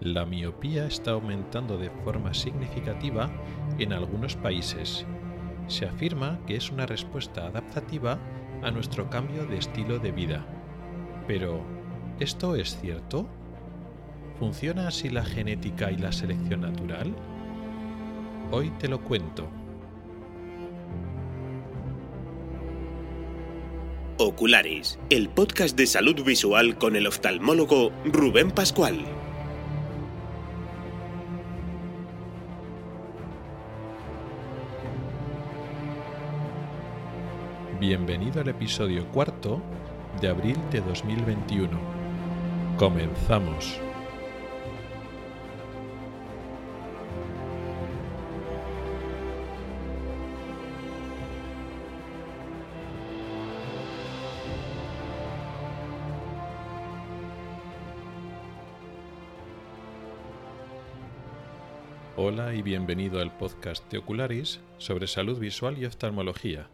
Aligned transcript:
la 0.00 0.24
miopía 0.24 0.86
está 0.86 1.12
aumentando 1.12 1.76
de 1.76 1.90
forma 1.90 2.32
significativa 2.32 3.30
en 3.78 3.92
algunos 3.92 4.36
países. 4.36 5.04
Se 5.66 5.86
afirma 5.86 6.38
que 6.46 6.56
es 6.56 6.70
una 6.70 6.86
respuesta 6.86 7.46
adaptativa 7.46 8.18
a 8.62 8.70
nuestro 8.70 9.10
cambio 9.10 9.44
de 9.46 9.58
estilo 9.58 9.98
de 9.98 10.12
vida. 10.12 10.46
Pero, 11.26 11.62
¿esto 12.20 12.54
es 12.54 12.78
cierto? 12.80 13.28
¿Funciona 14.38 14.86
así 14.88 15.08
la 15.10 15.24
genética 15.24 15.90
y 15.90 15.96
la 15.96 16.12
selección 16.12 16.60
natural? 16.60 17.12
Hoy 18.52 18.70
te 18.78 18.88
lo 18.88 19.00
cuento. 19.00 19.48
Oculares, 24.20 24.98
el 25.10 25.28
podcast 25.28 25.76
de 25.76 25.86
salud 25.86 26.24
visual 26.24 26.78
con 26.78 26.96
el 26.96 27.06
oftalmólogo 27.06 27.90
Rubén 28.04 28.50
Pascual. 28.50 29.04
Bienvenido 37.88 38.42
al 38.42 38.48
episodio 38.48 39.06
cuarto 39.12 39.62
de 40.20 40.28
abril 40.28 40.58
de 40.70 40.82
2021. 40.82 41.70
Comenzamos. 42.76 43.80
Hola 62.16 62.52
y 62.52 62.60
bienvenido 62.60 63.22
al 63.22 63.34
podcast 63.38 63.90
de 63.90 63.96
Ocularis 63.96 64.60
sobre 64.76 65.06
salud 65.06 65.38
visual 65.38 65.78
y 65.78 65.86
oftalmología 65.86 66.68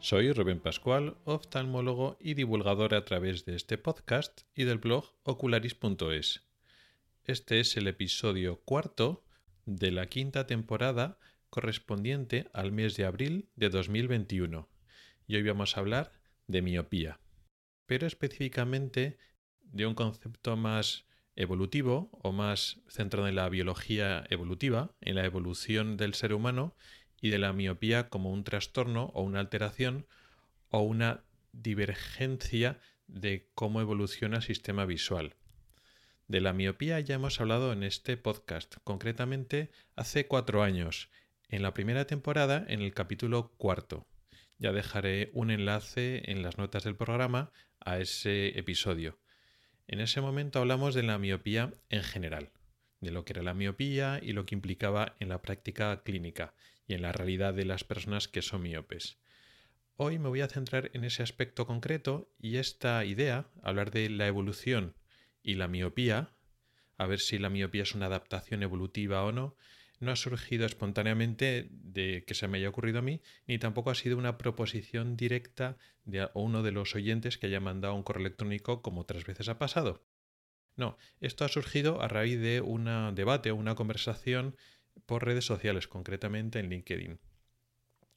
soy 0.00 0.32
Rubén 0.32 0.60
Pascual, 0.60 1.16
oftalmólogo 1.24 2.16
y 2.20 2.34
divulgador 2.34 2.94
a 2.94 3.04
través 3.04 3.44
de 3.44 3.56
este 3.56 3.78
podcast 3.78 4.42
y 4.54 4.64
del 4.64 4.78
blog 4.78 5.04
ocularis.es. 5.24 6.42
Este 7.24 7.60
es 7.60 7.76
el 7.76 7.88
episodio 7.88 8.60
cuarto 8.60 9.24
de 9.64 9.90
la 9.90 10.06
quinta 10.06 10.46
temporada 10.46 11.18
correspondiente 11.50 12.48
al 12.52 12.72
mes 12.72 12.96
de 12.96 13.04
abril 13.04 13.48
de 13.56 13.68
2021 13.70 14.68
y 15.26 15.36
hoy 15.36 15.42
vamos 15.42 15.76
a 15.76 15.80
hablar 15.80 16.12
de 16.46 16.62
miopía, 16.62 17.18
pero 17.86 18.06
específicamente 18.06 19.18
de 19.60 19.86
un 19.86 19.94
concepto 19.94 20.56
más 20.56 21.06
evolutivo 21.34 22.10
o 22.22 22.32
más 22.32 22.80
centrado 22.88 23.28
en 23.28 23.36
la 23.36 23.48
biología 23.48 24.24
evolutiva, 24.30 24.94
en 25.00 25.16
la 25.16 25.24
evolución 25.24 25.96
del 25.96 26.14
ser 26.14 26.32
humano 26.32 26.74
y 27.20 27.30
de 27.30 27.38
la 27.38 27.52
miopía 27.52 28.08
como 28.08 28.30
un 28.30 28.44
trastorno 28.44 29.10
o 29.14 29.22
una 29.22 29.40
alteración 29.40 30.06
o 30.70 30.80
una 30.80 31.24
divergencia 31.52 32.78
de 33.06 33.48
cómo 33.54 33.80
evoluciona 33.80 34.36
el 34.36 34.42
sistema 34.42 34.84
visual. 34.84 35.36
De 36.28 36.40
la 36.40 36.52
miopía 36.52 36.98
ya 37.00 37.14
hemos 37.14 37.40
hablado 37.40 37.72
en 37.72 37.82
este 37.82 38.16
podcast, 38.16 38.76
concretamente 38.82 39.70
hace 39.94 40.26
cuatro 40.26 40.62
años, 40.62 41.08
en 41.48 41.62
la 41.62 41.72
primera 41.72 42.06
temporada, 42.06 42.64
en 42.68 42.82
el 42.82 42.92
capítulo 42.92 43.52
cuarto. 43.56 44.06
Ya 44.58 44.72
dejaré 44.72 45.30
un 45.34 45.50
enlace 45.50 46.30
en 46.30 46.42
las 46.42 46.58
notas 46.58 46.82
del 46.82 46.96
programa 46.96 47.52
a 47.78 47.98
ese 47.98 48.58
episodio. 48.58 49.20
En 49.86 50.00
ese 50.00 50.20
momento 50.20 50.58
hablamos 50.58 50.94
de 50.94 51.04
la 51.04 51.18
miopía 51.18 51.72
en 51.90 52.02
general, 52.02 52.50
de 53.00 53.12
lo 53.12 53.24
que 53.24 53.34
era 53.34 53.42
la 53.42 53.54
miopía 53.54 54.18
y 54.20 54.32
lo 54.32 54.46
que 54.46 54.56
implicaba 54.56 55.14
en 55.20 55.28
la 55.28 55.42
práctica 55.42 56.02
clínica 56.02 56.54
y 56.86 56.94
en 56.94 57.02
la 57.02 57.12
realidad 57.12 57.54
de 57.54 57.64
las 57.64 57.84
personas 57.84 58.28
que 58.28 58.42
son 58.42 58.62
miopes. 58.62 59.18
Hoy 59.96 60.18
me 60.18 60.28
voy 60.28 60.42
a 60.42 60.48
centrar 60.48 60.90
en 60.92 61.04
ese 61.04 61.22
aspecto 61.22 61.66
concreto 61.66 62.30
y 62.38 62.56
esta 62.56 63.04
idea, 63.04 63.48
hablar 63.62 63.90
de 63.90 64.10
la 64.10 64.26
evolución 64.26 64.94
y 65.42 65.54
la 65.54 65.68
miopía, 65.68 66.34
a 66.98 67.06
ver 67.06 67.20
si 67.20 67.38
la 67.38 67.50
miopía 67.50 67.82
es 67.82 67.94
una 67.94 68.06
adaptación 68.06 68.62
evolutiva 68.62 69.24
o 69.24 69.32
no, 69.32 69.56
no 69.98 70.12
ha 70.12 70.16
surgido 70.16 70.66
espontáneamente 70.66 71.68
de 71.70 72.24
que 72.26 72.34
se 72.34 72.48
me 72.48 72.58
haya 72.58 72.68
ocurrido 72.68 72.98
a 72.98 73.02
mí, 73.02 73.22
ni 73.46 73.58
tampoco 73.58 73.90
ha 73.90 73.94
sido 73.94 74.18
una 74.18 74.36
proposición 74.36 75.16
directa 75.16 75.78
de 76.04 76.28
uno 76.34 76.62
de 76.62 76.72
los 76.72 76.94
oyentes 76.94 77.38
que 77.38 77.46
haya 77.46 77.60
mandado 77.60 77.94
un 77.94 78.02
correo 78.02 78.26
electrónico 78.26 78.82
como 78.82 79.00
otras 79.00 79.24
veces 79.24 79.48
ha 79.48 79.58
pasado. 79.58 80.04
No, 80.76 80.98
esto 81.20 81.46
ha 81.46 81.48
surgido 81.48 82.02
a 82.02 82.08
raíz 82.08 82.38
de 82.38 82.60
un 82.60 83.14
debate 83.14 83.50
o 83.50 83.56
una 83.56 83.74
conversación 83.74 84.56
por 85.04 85.24
redes 85.24 85.44
sociales, 85.44 85.88
concretamente 85.88 86.58
en 86.58 86.70
LinkedIn. 86.70 87.18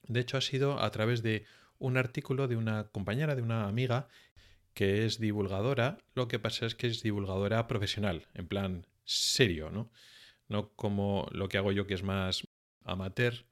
De 0.03 0.19
hecho, 0.19 0.37
ha 0.37 0.41
sido 0.41 0.79
a 0.81 0.89
través 0.91 1.21
de 1.21 1.45
un 1.77 1.97
artículo 1.97 2.47
de 2.47 2.55
una 2.55 2.89
compañera, 2.89 3.35
de 3.35 3.41
una 3.41 3.67
amiga, 3.67 4.07
que 4.73 5.05
es 5.05 5.19
divulgadora. 5.19 5.97
Lo 6.13 6.27
que 6.27 6.39
pasa 6.39 6.65
es 6.65 6.75
que 6.75 6.87
es 6.87 7.03
divulgadora 7.03 7.67
profesional, 7.67 8.27
en 8.33 8.47
plan 8.47 8.87
serio, 9.03 9.71
¿no? 9.71 9.91
No 10.47 10.73
como 10.75 11.27
lo 11.31 11.49
que 11.49 11.57
hago 11.57 11.71
yo, 11.71 11.85
que 11.85 11.93
es 11.93 12.03
más 12.03 12.43
amateur, 12.83 13.45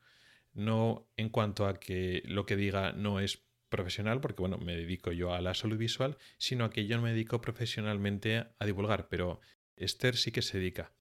no 0.54 1.08
en 1.18 1.30
cuanto 1.30 1.68
a 1.68 1.80
que 1.80 2.24
lo 2.26 2.46
que 2.46 2.56
diga 2.56 2.92
no 2.92 3.20
es 3.20 3.44
profesional, 3.70 4.22
porque 4.22 4.42
bueno, 4.42 4.58
me 4.58 4.76
dedico 4.76 5.12
yo 5.12 5.34
a 5.34 5.42
la 5.42 5.54
salud 5.54 5.78
visual, 5.78 6.18
sino 6.38 6.66
a 6.66 6.70
que 6.70 6.88
yo 6.88 6.98
no 6.98 7.04
me 7.04 7.12
dedico 7.12 7.42
profesionalmente 7.42 8.46
a 8.58 8.66
divulgar, 8.66 9.10
pero 9.10 9.42
Esther 9.76 10.16
sí 10.16 10.32
que 10.32 10.42
se 10.42 10.58
dedica. 10.58 10.92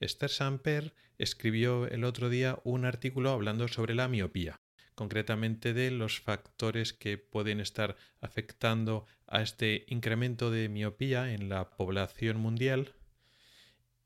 Esther 0.00 0.30
Samper 0.30 0.94
escribió 1.18 1.86
el 1.86 2.04
otro 2.04 2.28
día 2.28 2.58
un 2.64 2.84
artículo 2.84 3.30
hablando 3.30 3.68
sobre 3.68 3.94
la 3.94 4.08
miopía, 4.08 4.60
concretamente 4.94 5.72
de 5.72 5.90
los 5.90 6.20
factores 6.20 6.92
que 6.92 7.18
pueden 7.18 7.60
estar 7.60 7.96
afectando 8.20 9.06
a 9.26 9.42
este 9.42 9.84
incremento 9.88 10.50
de 10.50 10.68
miopía 10.68 11.32
en 11.32 11.48
la 11.48 11.70
población 11.76 12.38
mundial 12.38 12.94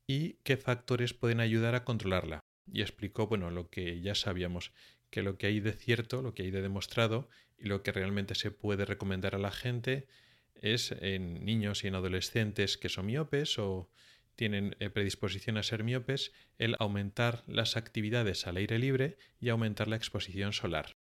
y 0.07 0.33
qué 0.43 0.57
factores 0.57 1.13
pueden 1.13 1.39
ayudar 1.39 1.75
a 1.75 1.83
controlarla. 1.83 2.39
Y 2.71 2.81
explicó, 2.81 3.27
bueno, 3.27 3.49
lo 3.49 3.69
que 3.69 4.01
ya 4.01 4.15
sabíamos, 4.15 4.71
que 5.09 5.23
lo 5.23 5.37
que 5.37 5.47
hay 5.47 5.59
de 5.59 5.73
cierto, 5.73 6.21
lo 6.21 6.33
que 6.33 6.43
hay 6.43 6.51
de 6.51 6.61
demostrado 6.61 7.29
y 7.57 7.65
lo 7.67 7.83
que 7.83 7.91
realmente 7.91 8.35
se 8.35 8.51
puede 8.51 8.85
recomendar 8.85 9.35
a 9.35 9.39
la 9.39 9.51
gente 9.51 10.07
es 10.55 10.91
en 10.91 11.45
niños 11.45 11.83
y 11.83 11.87
en 11.87 11.95
adolescentes 11.95 12.77
que 12.77 12.89
son 12.89 13.07
miopes 13.07 13.57
o 13.59 13.89
tienen 14.39 14.77
eh, 14.79 14.89
predisposición 14.89 15.57
a 15.57 15.63
ser 15.63 15.83
miopes 15.83 16.31
el 16.59 16.77
aumentar 16.79 17.43
las 17.45 17.75
actividades 17.75 18.47
al 18.47 18.55
aire 18.55 18.79
libre 18.79 19.17
y 19.41 19.49
aumentar 19.49 19.89
la 19.89 19.97
exposición 19.97 20.53
solar. 20.53 20.95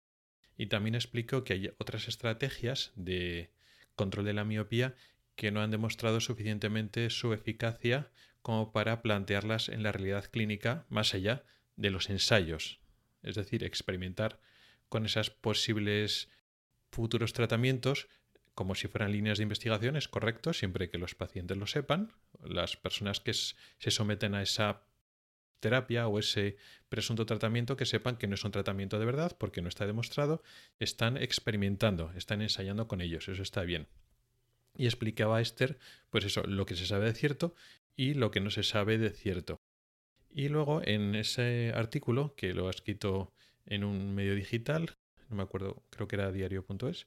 Y 0.56 0.66
también 0.66 0.94
explico 0.94 1.42
que 1.42 1.54
hay 1.54 1.72
otras 1.78 2.06
estrategias 2.06 2.92
de 2.94 3.50
control 3.96 4.26
de 4.26 4.34
la 4.34 4.44
miopía 4.44 4.94
que 5.34 5.50
no 5.50 5.62
han 5.62 5.72
demostrado 5.72 6.20
suficientemente 6.20 7.10
su 7.10 7.32
eficacia 7.32 8.08
como 8.40 8.70
para 8.70 9.02
plantearlas 9.02 9.68
en 9.68 9.82
la 9.82 9.90
realidad 9.90 10.30
clínica 10.30 10.86
más 10.88 11.12
allá 11.12 11.42
de 11.74 11.90
los 11.90 12.10
ensayos, 12.10 12.78
es 13.24 13.34
decir, 13.34 13.64
experimentar 13.64 14.38
con 14.88 15.06
esas 15.06 15.30
posibles 15.30 16.28
futuros 16.92 17.32
tratamientos 17.32 18.06
como 18.54 18.74
si 18.74 18.88
fueran 18.88 19.12
líneas 19.12 19.38
de 19.38 19.42
investigación, 19.42 19.96
es 19.96 20.08
correcto, 20.08 20.52
siempre 20.52 20.90
que 20.90 20.98
los 20.98 21.14
pacientes 21.14 21.56
lo 21.56 21.66
sepan, 21.66 22.12
las 22.42 22.76
personas 22.76 23.20
que 23.20 23.32
se 23.32 23.90
someten 23.90 24.34
a 24.34 24.42
esa 24.42 24.82
terapia 25.60 26.08
o 26.08 26.18
ese 26.18 26.56
presunto 26.88 27.24
tratamiento 27.24 27.76
que 27.76 27.86
sepan 27.86 28.16
que 28.16 28.26
no 28.26 28.34
es 28.34 28.44
un 28.44 28.52
tratamiento 28.52 28.98
de 28.98 29.06
verdad 29.06 29.36
porque 29.38 29.62
no 29.62 29.68
está 29.68 29.86
demostrado, 29.86 30.42
están 30.78 31.16
experimentando, 31.16 32.12
están 32.16 32.42
ensayando 32.42 32.86
con 32.86 33.00
ellos, 33.00 33.28
eso 33.28 33.42
está 33.42 33.62
bien. 33.62 33.88
Y 34.76 34.84
explicaba 34.86 35.40
Esther, 35.40 35.78
pues 36.10 36.24
eso, 36.24 36.42
lo 36.42 36.66
que 36.66 36.76
se 36.76 36.86
sabe 36.86 37.06
de 37.06 37.14
cierto 37.14 37.54
y 37.96 38.14
lo 38.14 38.30
que 38.30 38.40
no 38.40 38.50
se 38.50 38.62
sabe 38.62 38.98
de 38.98 39.10
cierto. 39.10 39.60
Y 40.30 40.48
luego 40.48 40.82
en 40.84 41.14
ese 41.14 41.72
artículo, 41.74 42.34
que 42.34 42.52
lo 42.54 42.66
ha 42.66 42.70
escrito 42.70 43.32
en 43.66 43.84
un 43.84 44.14
medio 44.14 44.34
digital, 44.34 44.96
no 45.30 45.36
me 45.36 45.42
acuerdo, 45.42 45.82
creo 45.90 46.08
que 46.08 46.16
era 46.16 46.32
diario.es, 46.32 47.06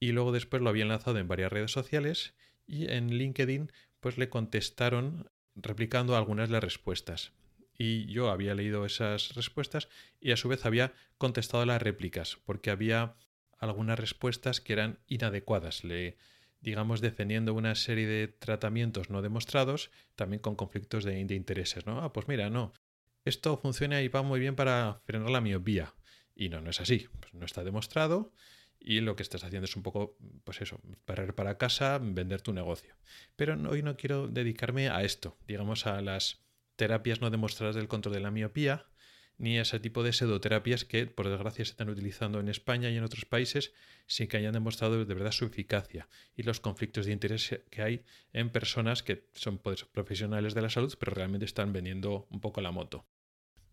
y 0.00 0.12
luego 0.12 0.32
después 0.32 0.62
lo 0.62 0.70
había 0.70 0.84
enlazado 0.84 1.18
en 1.18 1.28
varias 1.28 1.52
redes 1.52 1.72
sociales 1.72 2.34
y 2.66 2.90
en 2.90 3.10
LinkedIn 3.10 3.72
pues 4.00 4.18
le 4.18 4.28
contestaron 4.28 5.30
replicando 5.54 6.16
algunas 6.16 6.48
de 6.48 6.52
las 6.52 6.64
respuestas. 6.64 7.32
Y 7.76 8.06
yo 8.06 8.30
había 8.30 8.54
leído 8.54 8.84
esas 8.84 9.34
respuestas 9.34 9.88
y 10.20 10.32
a 10.32 10.36
su 10.36 10.48
vez 10.48 10.66
había 10.66 10.92
contestado 11.16 11.64
las 11.64 11.80
réplicas, 11.80 12.38
porque 12.44 12.70
había 12.70 13.14
algunas 13.58 13.98
respuestas 13.98 14.60
que 14.60 14.72
eran 14.72 14.98
inadecuadas, 15.06 15.84
le, 15.84 16.16
digamos, 16.60 17.00
defendiendo 17.00 17.54
una 17.54 17.74
serie 17.74 18.06
de 18.06 18.28
tratamientos 18.28 19.10
no 19.10 19.22
demostrados, 19.22 19.90
también 20.16 20.40
con 20.40 20.56
conflictos 20.56 21.04
de, 21.04 21.20
intereses, 21.20 21.86
¿no? 21.86 22.00
Ah, 22.02 22.12
pues 22.12 22.28
mira, 22.28 22.50
no, 22.50 22.72
esto 23.24 23.56
funciona 23.56 24.02
y 24.02 24.08
va 24.08 24.22
muy 24.22 24.40
bien 24.40 24.56
para 24.56 25.00
frenar 25.04 25.30
la 25.30 25.40
miopía. 25.40 25.94
Y 26.34 26.48
no, 26.48 26.60
no 26.60 26.70
es 26.70 26.80
así, 26.80 27.08
pues 27.20 27.34
no 27.34 27.44
está 27.44 27.64
demostrado 27.64 28.32
y 28.80 29.00
lo 29.00 29.16
que 29.16 29.22
estás 29.22 29.44
haciendo 29.44 29.64
es 29.64 29.76
un 29.76 29.82
poco, 29.82 30.16
pues 30.44 30.60
eso, 30.60 30.80
parar 31.04 31.34
para 31.34 31.58
casa, 31.58 31.98
vender 31.98 32.42
tu 32.42 32.52
negocio. 32.52 32.94
Pero 33.36 33.56
hoy 33.68 33.82
no 33.82 33.96
quiero 33.96 34.28
dedicarme 34.28 34.88
a 34.88 35.02
esto, 35.02 35.36
digamos 35.46 35.86
a 35.86 36.00
las 36.00 36.40
terapias 36.76 37.20
no 37.20 37.30
demostradas 37.30 37.74
del 37.74 37.88
control 37.88 38.14
de 38.14 38.20
la 38.20 38.30
miopía, 38.30 38.86
ni 39.38 39.58
a 39.58 39.62
ese 39.62 39.78
tipo 39.78 40.02
de 40.02 40.12
pseudoterapias 40.12 40.84
que, 40.84 41.06
por 41.06 41.28
desgracia, 41.28 41.64
se 41.64 41.70
están 41.70 41.88
utilizando 41.88 42.40
en 42.40 42.48
España 42.48 42.90
y 42.90 42.96
en 42.96 43.04
otros 43.04 43.24
países 43.24 43.72
sin 44.06 44.26
que 44.26 44.36
hayan 44.36 44.52
demostrado 44.52 45.04
de 45.04 45.14
verdad 45.14 45.32
su 45.32 45.44
eficacia 45.44 46.08
y 46.36 46.42
los 46.42 46.60
conflictos 46.60 47.06
de 47.06 47.12
interés 47.12 47.60
que 47.70 47.82
hay 47.82 48.04
en 48.32 48.50
personas 48.50 49.02
que 49.02 49.28
son 49.34 49.58
pues, 49.58 49.84
profesionales 49.84 50.54
de 50.54 50.62
la 50.62 50.70
salud, 50.70 50.92
pero 50.98 51.14
realmente 51.14 51.46
están 51.46 51.72
vendiendo 51.72 52.26
un 52.30 52.40
poco 52.40 52.60
la 52.60 52.72
moto. 52.72 53.06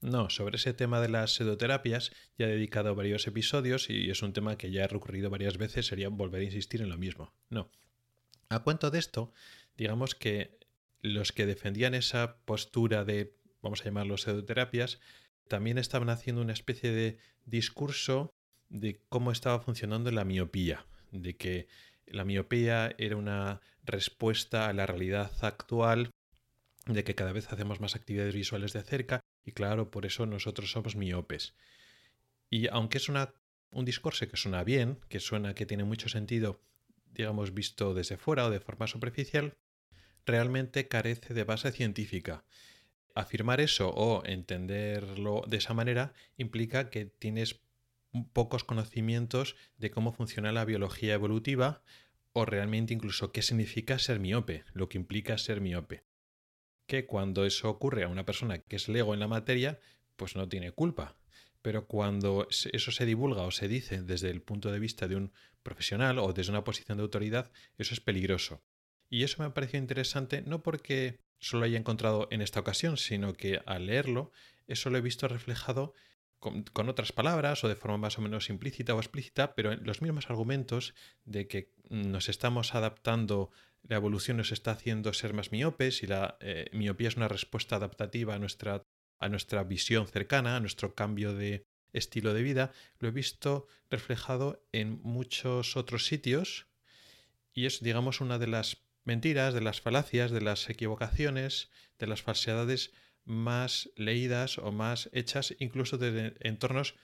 No, 0.02 0.30
sobre 0.30 0.58
ese 0.58 0.74
tema 0.74 1.02
de 1.02 1.10
las 1.10 1.34
pseudoterapias 1.34 2.12
ya 2.38 2.48
he 2.48 2.52
dedicado 2.52 2.96
varios 2.96 3.26
episodios 3.28 3.90
y 3.90 4.10
es 4.10 4.22
un 4.22 4.34
tema 4.34 4.58
que 4.58 4.72
ya 4.72 4.84
he 4.84 4.88
recurrido 4.88 5.30
varias 5.30 5.58
veces, 5.58 5.88
sería 5.88 6.10
volver 6.10 6.42
a 6.42 6.46
insistir 6.46 6.82
en 6.82 6.90
lo 6.90 6.98
mismo. 6.98 7.34
No. 7.50 7.70
A 8.50 8.60
cuento 8.60 8.92
de 8.92 9.00
esto, 9.00 9.34
digamos 9.78 10.16
que 10.16 10.60
los 11.02 11.32
que 11.32 11.46
defendían 11.46 11.94
esa 11.94 12.38
postura 12.46 13.06
de, 13.06 13.36
vamos 13.62 13.82
a 13.82 13.86
llamarlo 13.86 14.18
pseudoterapias, 14.18 15.00
también 15.48 15.78
estaban 15.78 16.10
haciendo 16.10 16.42
una 16.42 16.54
especie 16.54 16.92
de 16.92 17.18
discurso 17.46 18.34
de 18.70 19.02
cómo 19.10 19.32
estaba 19.32 19.60
funcionando 19.60 20.12
la 20.12 20.26
miopía, 20.26 20.86
de 21.12 21.36
que 21.38 21.68
la 22.08 22.26
miopía 22.26 22.94
era 22.98 23.16
una 23.16 23.62
respuesta 23.84 24.68
a 24.68 24.74
la 24.74 24.86
realidad 24.86 25.32
actual, 25.42 26.12
de 26.86 27.04
que 27.04 27.16
cada 27.16 27.32
vez 27.32 27.52
hacemos 27.52 27.80
más 27.80 27.96
actividades 27.96 28.36
visuales 28.36 28.74
de 28.74 28.84
cerca 28.84 29.22
y 29.46 29.52
claro, 29.52 29.92
por 29.92 30.06
eso 30.06 30.26
nosotros 30.26 30.72
somos 30.72 30.96
miopes. 30.96 31.54
Y 32.50 32.68
aunque 32.68 32.98
es 32.98 33.10
una, 33.10 33.34
un 33.70 33.86
discurso 33.86 34.28
que 34.28 34.38
suena 34.38 34.64
bien, 34.64 35.00
que 35.08 35.20
suena 35.20 35.54
que 35.54 35.68
tiene 35.68 35.84
mucho 35.84 36.10
sentido, 36.10 36.62
digamos, 37.14 37.54
visto 37.54 37.94
desde 37.94 38.18
fuera 38.18 38.46
o 38.46 38.50
de 38.50 38.60
forma 38.60 38.88
superficial, 38.88 39.56
realmente 40.26 40.88
carece 40.88 41.34
de 41.34 41.44
base 41.44 41.72
científica. 41.72 42.44
Afirmar 43.14 43.62
eso 43.62 43.90
o 43.90 44.26
entenderlo 44.26 45.44
de 45.48 45.58
esa 45.58 45.74
manera 45.74 46.14
implica 46.38 46.90
que 46.90 47.06
tienes 47.06 47.62
pocos 48.34 48.64
conocimientos 48.64 49.56
de 49.78 49.92
cómo 49.92 50.12
funciona 50.12 50.52
la 50.52 50.66
biología 50.66 51.14
evolutiva 51.14 51.84
o 52.34 52.46
realmente 52.46 52.94
incluso 52.94 53.32
qué 53.32 53.42
significa 53.42 54.00
ser 54.00 54.20
miope, 54.20 54.66
lo 54.74 54.90
que 54.90 54.98
implica 54.98 55.38
ser 55.38 55.62
miope 55.62 56.04
que 56.88 57.06
cuando 57.06 57.46
eso 57.46 57.70
ocurre 57.70 58.04
a 58.04 58.10
una 58.10 58.26
persona 58.26 58.60
que 58.60 58.76
es 58.76 58.88
lego 58.88 59.14
en 59.14 59.20
la 59.20 59.28
materia, 59.28 59.80
pues 60.16 60.36
no 60.36 60.48
tiene 60.48 60.72
culpa. 60.72 61.16
Pero 61.62 61.88
cuando 61.88 62.48
eso 62.50 62.92
se 62.92 63.06
divulga 63.06 63.42
o 63.42 63.52
se 63.52 63.68
dice 63.68 64.02
desde 64.02 64.30
el 64.30 64.42
punto 64.42 64.72
de 64.72 64.80
vista 64.80 65.08
de 65.08 65.16
un 65.16 65.32
profesional 65.64 66.20
o 66.20 66.32
desde 66.32 66.52
una 66.52 66.64
posición 66.64 66.98
de 66.98 67.04
autoridad, 67.04 67.52
eso 67.78 67.94
es 67.94 68.02
peligroso. 68.02 68.62
Y 69.10 69.24
eso 69.24 69.38
me 69.40 69.46
ha 69.46 69.54
parecido 69.54 69.82
interesante 69.82 70.44
no 70.46 70.62
porque 70.62 71.20
solo 71.40 71.66
haya 71.66 71.78
encontrado 71.78 72.28
en 72.32 72.42
esta 72.42 72.60
ocasión, 72.60 72.98
sino 72.98 73.34
que 73.34 73.62
al 73.66 73.88
leerlo, 73.88 74.32
eso 74.68 74.90
lo 74.90 74.98
he 74.98 75.02
visto 75.02 75.28
reflejado 75.28 75.94
con, 76.40 76.64
con, 76.64 76.90
otras 76.90 77.12
palabras 77.12 77.64
o 77.64 77.68
de 77.68 77.76
forma 77.76 77.98
más 77.98 78.18
o 78.20 78.22
menos 78.22 78.50
implícita 78.50 78.94
o 78.94 79.00
explícita, 79.00 79.56
pero 79.56 79.72
en 79.72 79.84
los 79.84 80.02
mismos 80.02 80.30
argumentos 80.30 80.94
de 81.24 81.48
que 81.48 81.72
nos 81.90 82.30
estamos 82.30 82.76
adaptando 82.76 83.52
la 83.88 83.98
evolución 83.98 84.38
nos 84.38 84.52
está 84.52 84.72
haciendo 84.72 85.14
ser 85.14 85.34
más 85.34 85.52
miopes 85.52 86.04
y 86.04 86.08
la 86.08 86.38
eh, 86.40 86.70
miopía 86.74 87.08
es 87.08 87.18
una 87.18 87.28
respuesta 87.28 87.76
adaptativa 87.76 88.36
a 88.36 88.40
nuestra, 88.40 88.84
a 89.20 89.30
nuestra 89.30 89.64
visión 89.64 90.08
cercana, 90.08 90.56
a 90.56 90.60
nuestro 90.60 90.96
cambio 90.96 91.34
de 91.34 91.66
estilo 91.94 92.34
de 92.34 92.44
vida, 92.44 92.72
lo 93.00 93.08
he 93.08 93.12
visto 93.12 93.68
reflejado 93.90 94.66
en 94.72 95.02
muchos 95.04 95.78
otros 95.78 96.06
sitios 96.06 96.68
y 97.54 97.66
es, 97.66 97.82
digamos, 97.82 98.20
una 98.20 98.38
de 98.38 98.48
las 98.48 98.84
mentiras, 99.06 99.54
de 99.54 99.62
las 99.62 99.82
falacias, 99.82 100.32
de 100.32 100.42
las 100.42 100.70
equivocaciones, 100.70 101.70
de 102.00 102.08
las 102.08 102.22
falsedades 102.22 102.92
más 103.24 103.90
leídas 103.96 104.58
o 104.58 104.72
más 104.72 105.10
hechas 105.14 105.56
incluso 105.60 105.98
de 105.98 106.36
entornos 106.42 106.96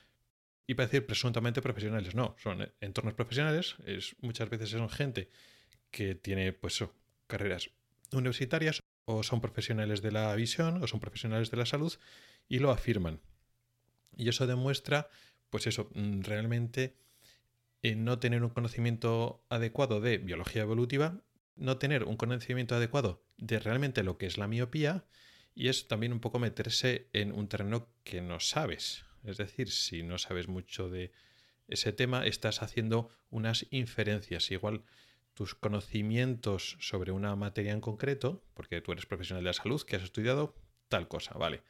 y 0.68 0.75
para 0.75 0.88
decir 0.88 1.06
presuntamente 1.06 1.62
profesionales. 1.62 2.16
No, 2.16 2.36
son 2.42 2.72
entornos 2.81 3.13
profesionales, 3.13 3.75
es, 3.86 4.16
muchas 4.19 4.50
veces 4.50 4.69
son 4.69 4.89
gente 4.89 5.30
que 5.92 6.16
tiene 6.16 6.54
pues 6.54 6.84
carreras 7.28 7.70
universitarias 8.12 8.82
o 9.06 9.24
son 9.24 9.42
profesionales 9.42 10.02
de 10.02 10.12
la 10.12 10.34
visión 10.36 10.82
o 10.82 10.88
son 10.88 11.00
profesionales 11.00 11.52
de 11.52 11.58
la 11.58 11.66
salud 11.66 11.94
y 12.48 12.60
lo 12.60 12.72
afirman. 12.72 13.22
Y 14.16 14.30
eso 14.30 14.48
demuestra, 14.48 15.10
pues 15.50 15.68
eso, 15.68 15.90
mm, 15.94 16.22
realmente 16.22 16.96
no 17.84 18.20
tener 18.20 18.44
un 18.44 18.50
conocimiento 18.50 19.44
adecuado 19.50 20.02
de 20.02 20.20
biología 20.20 20.62
evolutiva, 20.62 21.22
no 21.56 21.78
tener 21.78 22.04
un 22.04 22.16
conocimiento 22.16 22.76
adecuado 22.76 23.24
de 23.38 23.60
realmente 23.60 24.04
lo 24.04 24.18
que 24.18 24.28
es 24.28 24.38
la 24.38 24.48
miopía 24.48 25.06
y 25.56 25.68
es 25.68 25.88
también 25.88 26.14
un 26.14 26.20
poco 26.20 26.40
meterse 26.40 27.10
en 27.14 27.32
un 27.32 27.48
terreno 27.48 27.90
que 28.04 28.22
no 28.22 28.40
sabes. 28.40 29.06
Es 29.24 29.38
decir, 29.38 29.70
si 29.70 30.04
no 30.04 30.18
sabes 30.18 30.48
mucho 30.48 30.90
de 30.90 31.12
ese 31.68 31.92
tema, 31.92 32.26
estás 32.26 32.62
haciendo 32.62 33.10
unas 33.30 33.66
inferencias. 33.72 34.52
Igual 34.52 34.84
tus 35.33 35.56
conocimientos 35.56 36.78
sobre 36.80 37.12
una 37.12 37.36
materia 37.36 37.74
en 37.74 37.81
concreto, 37.81 38.44
porque 38.54 38.81
tú 38.81 38.92
eres 38.92 39.06
profesional 39.06 39.44
de 39.44 39.50
la 39.50 39.54
salud, 39.54 39.81
que 39.81 39.95
has 39.95 40.04
estudiado 40.04 40.56
tal 40.89 41.07
cosa, 41.07 41.33
¿vale? 41.38 41.63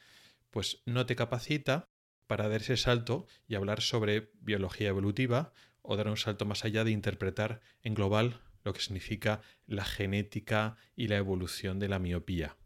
Pues 0.50 0.82
no 0.86 1.06
te 1.06 1.16
capacita 1.16 1.86
para 2.28 2.48
dar 2.48 2.62
ese 2.62 2.78
salto 2.78 3.26
y 3.48 3.56
hablar 3.56 3.82
sobre 3.82 4.32
biología 4.42 4.90
evolutiva 4.90 5.54
o 5.82 5.96
dar 5.96 6.08
un 6.08 6.18
salto 6.18 6.46
más 6.46 6.66
allá 6.66 6.84
de 6.84 6.92
interpretar 6.92 7.62
en 7.84 7.94
global 7.94 8.42
lo 8.64 8.74
que 8.74 8.82
significa 8.82 9.42
la 9.66 9.86
genética 9.86 10.78
y 10.96 11.08
la 11.08 11.18
evolución 11.18 11.80
de 11.80 11.90
la 11.90 12.00
miopía. 12.00 12.58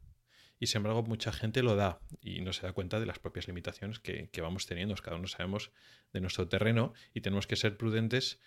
Y 0.59 0.67
sin 0.67 0.77
embargo, 0.77 1.03
mucha 1.03 1.31
gente 1.31 1.63
lo 1.63 1.75
da 1.75 1.99
y 2.21 2.41
no 2.41 2.53
se 2.53 2.65
da 2.65 2.73
cuenta 2.73 2.99
de 2.99 3.05
las 3.05 3.19
propias 3.19 3.47
limitaciones 3.47 3.99
que, 3.99 4.29
vamos 4.41 4.65
teniendo. 4.65 4.95
Cada 4.95 5.17
uno 5.17 5.27
sabemos 5.27 5.71
de 6.13 6.21
nuestro 6.21 6.47
terreno 6.47 6.93
y 7.13 7.21
tenemos 7.21 7.45
que 7.47 7.55
ser 7.55 7.77
prudentes 7.77 8.39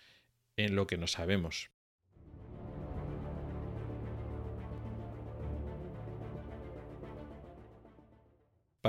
en 0.55 0.75
lo 0.75 0.87
que 0.87 0.97
no 0.97 1.07
sabemos. 1.07 1.69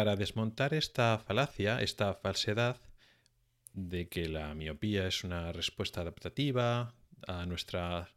Para 0.00 0.16
desmontar 0.16 0.72
esta 0.72 1.18
falacia, 1.18 1.82
esta 1.82 2.14
falsedad 2.14 2.80
de 3.74 4.08
que 4.08 4.30
la 4.30 4.54
miopía 4.54 5.06
es 5.06 5.24
una 5.24 5.52
respuesta 5.52 6.00
adaptativa 6.00 6.94
a 7.28 7.44
nuestra, 7.44 8.08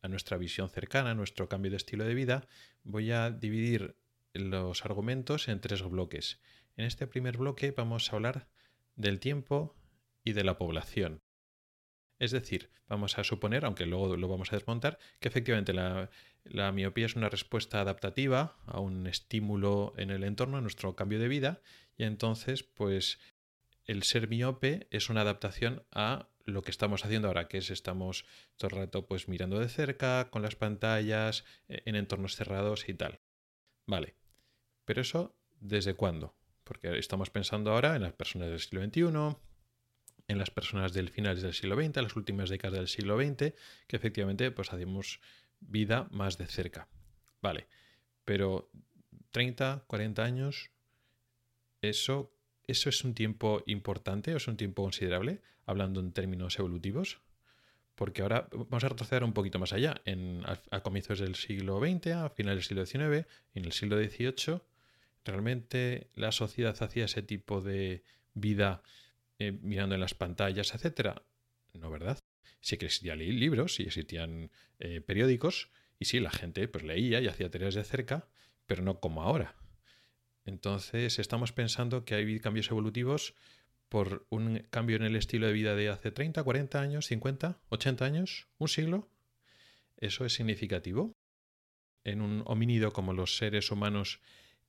a 0.00 0.08
nuestra 0.08 0.36
visión 0.36 0.68
cercana, 0.70 1.10
a 1.10 1.14
nuestro 1.16 1.48
cambio 1.48 1.72
de 1.72 1.76
estilo 1.76 2.04
de 2.04 2.14
vida, 2.14 2.46
voy 2.84 3.10
a 3.10 3.32
dividir 3.32 3.96
los 4.32 4.84
argumentos 4.84 5.48
en 5.48 5.60
tres 5.60 5.82
bloques. 5.82 6.38
En 6.76 6.84
este 6.84 7.08
primer 7.08 7.36
bloque 7.36 7.72
vamos 7.72 8.12
a 8.12 8.14
hablar 8.14 8.46
del 8.94 9.18
tiempo 9.18 9.74
y 10.22 10.34
de 10.34 10.44
la 10.44 10.56
población. 10.56 11.20
Es 12.18 12.32
decir, 12.32 12.70
vamos 12.88 13.18
a 13.18 13.24
suponer, 13.24 13.64
aunque 13.64 13.86
luego 13.86 14.16
lo 14.16 14.28
vamos 14.28 14.52
a 14.52 14.56
desmontar, 14.56 14.98
que 15.20 15.28
efectivamente 15.28 15.72
la, 15.72 16.10
miopía 16.72 17.06
es 17.06 17.14
una 17.14 17.28
respuesta 17.28 17.80
adaptativa 17.80 18.56
a 18.66 18.80
un 18.80 19.06
estímulo 19.06 19.94
en 19.96 20.10
el 20.10 20.24
entorno, 20.24 20.56
a 20.56 20.60
nuestro 20.60 20.96
cambio 20.96 21.20
de 21.20 21.28
vida, 21.28 21.60
y 21.96 22.04
entonces, 22.04 22.62
pues, 22.62 23.18
el 23.84 24.02
ser 24.02 24.28
miope 24.28 24.88
es 24.90 25.10
una 25.10 25.20
adaptación 25.20 25.84
a 25.92 26.28
lo 26.44 26.62
que 26.62 26.70
estamos 26.70 27.04
haciendo 27.04 27.28
ahora, 27.28 27.46
que 27.46 27.58
es 27.58 27.70
estamos 27.70 28.24
todo 28.56 28.70
el 28.70 28.76
rato 28.76 29.06
pues 29.06 29.28
mirando 29.28 29.58
de 29.58 29.68
cerca, 29.68 30.30
con 30.30 30.42
las 30.42 30.56
pantallas, 30.56 31.44
e, 31.68 31.82
en 31.84 31.94
entornos 31.94 32.36
cerrados 32.36 32.88
y 32.88 32.94
tal. 32.94 33.20
Vale. 33.86 34.14
Pero 34.84 35.02
eso, 35.02 35.36
¿desde 35.60 35.94
cuándo? 35.94 36.34
Porque 36.64 36.98
estamos 36.98 37.30
pensando 37.30 37.72
ahora 37.72 37.96
en 37.96 38.02
las 38.02 38.14
personas 38.14 38.48
del 38.48 38.60
siglo 38.60 38.82
XXI, 38.82 39.38
en 40.28 40.38
las 40.38 40.50
personas 40.50 40.92
del 40.92 41.08
finales 41.08 41.42
del 41.42 41.54
siglo 41.54 41.74
XX, 41.74 41.96
las 41.96 42.14
últimas 42.14 42.50
décadas 42.50 42.78
del 42.78 42.88
siglo 42.88 43.16
XX, 43.18 43.54
que 43.86 43.96
efectivamente 43.96 44.50
pues 44.50 44.72
hacemos 44.72 45.20
vida 45.60 46.06
más 46.10 46.36
de 46.36 46.46
cerca. 46.46 46.86
Vale, 47.40 47.66
pero 48.24 48.70
30, 49.30 49.84
40 49.86 50.22
años, 50.22 50.70
¿eso, 51.80 52.30
¿eso 52.66 52.88
es 52.90 53.04
un 53.04 53.14
tiempo 53.14 53.62
importante 53.66 54.34
o 54.34 54.36
es 54.36 54.46
un 54.48 54.58
tiempo 54.58 54.82
considerable, 54.82 55.40
hablando 55.64 56.00
en 56.00 56.12
términos 56.12 56.58
evolutivos? 56.58 57.20
Porque 57.94 58.22
ahora 58.22 58.48
vamos 58.52 58.84
a 58.84 58.90
retroceder 58.90 59.24
un 59.24 59.32
poquito 59.32 59.58
más 59.58 59.72
allá. 59.72 60.00
En, 60.04 60.42
a, 60.70 60.80
comienzos 60.80 61.18
del 61.18 61.34
siglo 61.34 61.80
XX, 61.80 62.08
a 62.08 62.28
finales 62.30 62.68
del 62.68 62.86
siglo 62.86 62.86
XIX, 62.86 63.26
en 63.54 63.64
el 63.64 63.72
siglo 63.72 63.96
XVIII, 63.96 64.60
¿realmente 65.24 66.10
la 66.14 66.32
sociedad 66.32 66.76
hacía 66.80 67.06
ese 67.06 67.22
tipo 67.22 67.60
de 67.60 68.04
vida 68.34 68.82
eh, 69.38 69.52
mirando 69.52 69.94
en 69.94 70.00
las 70.00 70.14
pantallas, 70.14 70.74
etcétera? 70.74 71.22
No, 71.74 71.90
¿verdad? 71.90 72.18
sí 72.60 72.76
que 72.76 72.86
existían 72.86 73.18
libros 73.18 73.80
y 73.80 73.84
existían 73.84 74.50
eh, 74.78 75.00
periódicos, 75.00 75.70
y 75.98 76.06
sí, 76.06 76.20
la 76.20 76.30
gente 76.30 76.68
pues 76.68 76.84
leía 76.84 77.20
y 77.20 77.26
hacía 77.26 77.50
tareas 77.50 77.74
de 77.74 77.84
cerca, 77.84 78.28
pero 78.66 78.82
no 78.82 79.00
como 79.00 79.22
ahora. 79.22 79.56
Entonces 80.44 81.18
estamos 81.18 81.52
pensando 81.52 82.04
que 82.04 82.14
hay 82.14 82.40
cambios 82.40 82.70
evolutivos 82.70 83.34
por 83.88 84.26
un 84.30 84.66
cambio 84.70 84.96
en 84.96 85.02
el 85.02 85.16
estilo 85.16 85.46
de 85.46 85.52
vida 85.52 85.74
de 85.74 85.88
hace 85.88 86.10
30, 86.10 86.42
40 86.42 86.80
años, 86.80 87.06
50, 87.06 87.60
80 87.68 88.04
años, 88.04 88.48
un 88.58 88.68
siglo, 88.68 89.10
eso 89.96 90.24
es 90.24 90.34
significativo. 90.34 91.16
En 92.04 92.20
un 92.22 92.42
homínido 92.46 92.92
como 92.92 93.12
los 93.12 93.36
seres 93.36 93.70
humanos 93.70 94.20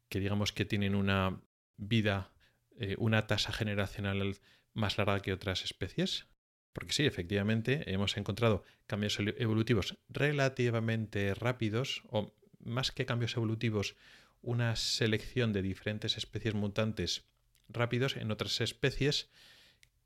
que 0.10 0.20
digamos 0.20 0.52
que 0.52 0.66
tienen 0.66 0.96
una 0.96 1.42
vida, 1.78 2.32
eh, 2.80 2.96
una 2.98 3.28
tasa 3.28 3.52
generacional 3.52 4.38
más 4.74 4.98
larga 4.98 5.22
que 5.22 5.34
otras 5.34 5.64
especies. 5.64 6.28
Porque 6.74 6.94
sí, 6.94 7.06
efectivamente, 7.06 7.92
hemos 7.92 8.16
encontrado 8.18 8.64
cambios 8.88 9.18
evolutivos 9.20 9.98
relativamente 10.08 11.34
rápidos, 11.34 12.04
o 12.10 12.34
más 12.60 12.92
que 12.92 13.06
cambios 13.06 13.36
evolutivos, 13.36 13.96
una 14.42 14.76
selección 14.76 15.52
de 15.52 15.62
diferentes 15.62 16.18
especies 16.18 16.54
mutantes 16.54 17.26
rápidos 17.68 18.16
en 18.16 18.32
otras 18.32 18.62
especies 18.62 19.30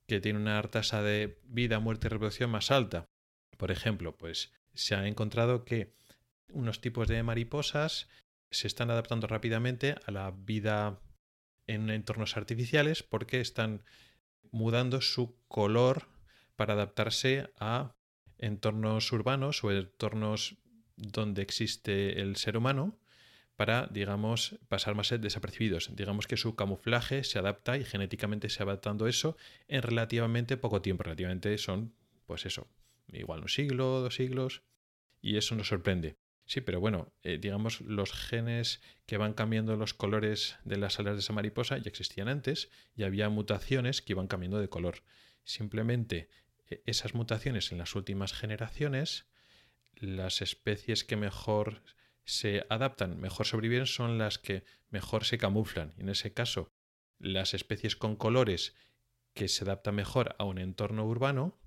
que 0.07 0.19
tienen 0.19 0.41
una 0.41 0.61
tasa 0.63 1.01
de 1.01 1.39
vida, 1.45 1.79
muerte 1.79 2.07
y 2.07 2.09
reproducción 2.09 2.49
más 2.49 2.71
alta. 2.71 3.09
Por 3.57 3.71
ejemplo, 3.71 4.17
pues 4.17 4.51
se 4.73 4.95
ha 4.95 5.07
encontrado 5.07 5.65
que 5.65 5.93
unos 6.51 6.81
tipos 6.81 7.07
de 7.07 7.23
mariposas 7.23 8.09
se 8.51 8.67
están 8.67 8.91
adaptando 8.91 9.27
rápidamente 9.27 9.95
a 10.05 10.11
la 10.11 10.31
vida 10.31 10.99
en 11.67 11.89
entornos 11.89 12.37
artificiales 12.37 13.03
porque 13.03 13.39
están 13.39 13.83
mudando 14.51 15.01
su 15.01 15.35
color 15.47 16.07
para 16.55 16.73
adaptarse 16.73 17.51
a 17.59 17.95
entornos 18.37 19.11
urbanos 19.11 19.63
o 19.63 19.71
entornos 19.71 20.57
donde 20.95 21.41
existe 21.41 22.21
el 22.21 22.35
ser 22.35 22.57
humano 22.57 22.97
para, 23.55 23.87
digamos, 23.91 24.59
pasar 24.67 24.95
más 24.95 25.09
desapercibidos. 25.09 25.95
Digamos 25.95 26.27
que 26.27 26.37
su 26.37 26.55
camuflaje 26.55 27.23
se 27.23 27.39
adapta 27.39 27.77
y 27.77 27.85
genéticamente 27.85 28.49
se 28.49 28.63
va 28.63 28.71
adaptando 28.71 29.07
eso 29.07 29.37
en 29.67 29.81
relativamente 29.81 30.57
poco 30.57 30.81
tiempo. 30.81 31.03
Relativamente 31.03 31.57
son, 31.57 31.93
pues 32.25 32.45
eso, 32.45 32.67
igual 33.07 33.41
un 33.41 33.49
siglo, 33.49 34.01
dos 34.01 34.15
siglos, 34.15 34.63
y 35.21 35.37
eso 35.37 35.55
nos 35.55 35.67
sorprende. 35.67 36.17
Sí, 36.45 36.61
pero 36.61 36.79
bueno, 36.79 37.13
eh, 37.23 37.37
digamos, 37.37 37.81
los 37.81 38.11
genes 38.11 38.81
que 39.05 39.17
van 39.17 39.33
cambiando 39.33 39.77
los 39.77 39.93
colores 39.93 40.57
de 40.65 40.77
las 40.77 40.99
alas 40.99 41.13
de 41.13 41.19
esa 41.19 41.33
mariposa 41.33 41.77
ya 41.77 41.89
existían 41.89 42.27
antes 42.27 42.69
y 42.95 43.03
había 43.03 43.29
mutaciones 43.29 44.01
que 44.01 44.13
iban 44.13 44.27
cambiando 44.27 44.59
de 44.59 44.69
color. 44.69 45.03
Simplemente 45.45 46.29
e, 46.69 46.83
esas 46.85 47.13
mutaciones 47.13 47.71
en 47.71 47.77
las 47.77 47.95
últimas 47.95 48.33
generaciones, 48.33 49.25
las 49.95 50.41
especies 50.41 51.03
que 51.05 51.15
mejor 51.15 51.81
se 52.25 52.65
adaptan, 52.69 53.19
mejor 53.19 53.45
sobreviven, 53.45 53.85
son 53.85 54.17
las 54.17 54.37
que 54.37 54.63
mejor 54.89 55.23
se 55.23 55.37
camuflan. 55.37 55.93
Y 55.97 56.01
en 56.01 56.09
ese 56.09 56.33
caso, 56.33 56.71
las 57.19 57.53
especies 57.53 57.95
con 57.95 58.15
colores 58.15 58.75
que 59.33 59.47
se 59.47 59.63
adaptan 59.63 59.95
mejor 59.95 60.35
a 60.39 60.43
un 60.43 60.57
entorno 60.57 61.05
urbano, 61.05 61.57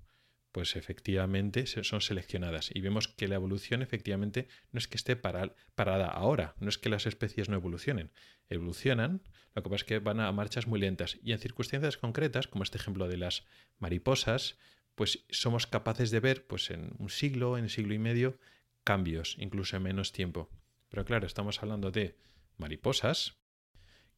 pues 0.57 0.75
efectivamente 0.75 1.67
son 1.67 2.01
seleccionadas. 2.01 2.71
Y 2.73 2.81
vemos 2.81 3.07
que 3.07 3.27
la 3.27 3.35
evolución 3.35 3.83
efectivamente 3.83 4.47
no 4.71 4.79
es 4.79 4.87
que 4.87 4.97
esté 4.97 5.15
parada 5.15 6.07
ahora, 6.07 6.55
no 6.59 6.67
es 6.67 6.79
que 6.79 6.89
las 6.89 7.05
especies 7.05 7.47
no 7.47 7.55
evolucionen, 7.55 8.09
evolucionan, 8.49 9.21
lo 9.53 9.61
que 9.61 9.69
pasa 9.69 9.75
es 9.75 9.83
que 9.83 9.99
van 9.99 10.19
a 10.19 10.31
marchas 10.31 10.65
muy 10.65 10.79
lentas. 10.79 11.19
Y 11.21 11.31
en 11.31 11.37
circunstancias 11.37 11.97
concretas, 11.97 12.47
como 12.47 12.63
este 12.63 12.79
ejemplo 12.79 13.07
de 13.07 13.17
las 13.17 13.45
mariposas, 13.77 14.57
pues 14.95 15.25
somos 15.29 15.67
capaces 15.67 16.09
de 16.09 16.21
ver 16.21 16.47
pues 16.47 16.71
en 16.71 16.89
un 16.97 17.11
siglo, 17.11 17.59
en 17.59 17.69
siglo 17.69 17.93
y 17.93 17.99
medio, 17.99 18.39
cambios, 18.83 19.35
incluso 19.37 19.77
en 19.77 19.83
menos 19.83 20.11
tiempo. 20.11 20.49
Pero 20.89 21.05
claro, 21.05 21.27
estamos 21.27 21.61
hablando 21.61 21.91
de 21.91 22.17
mariposas 22.57 23.37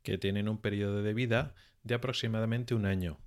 que 0.04 0.18
tienen 0.18 0.48
un 0.48 0.62
periodo 0.62 1.04
de 1.04 1.14
vida 1.14 1.54
de 1.84 1.96
aproximadamente 1.96 2.76
un 2.76 2.86
año. 2.86 3.20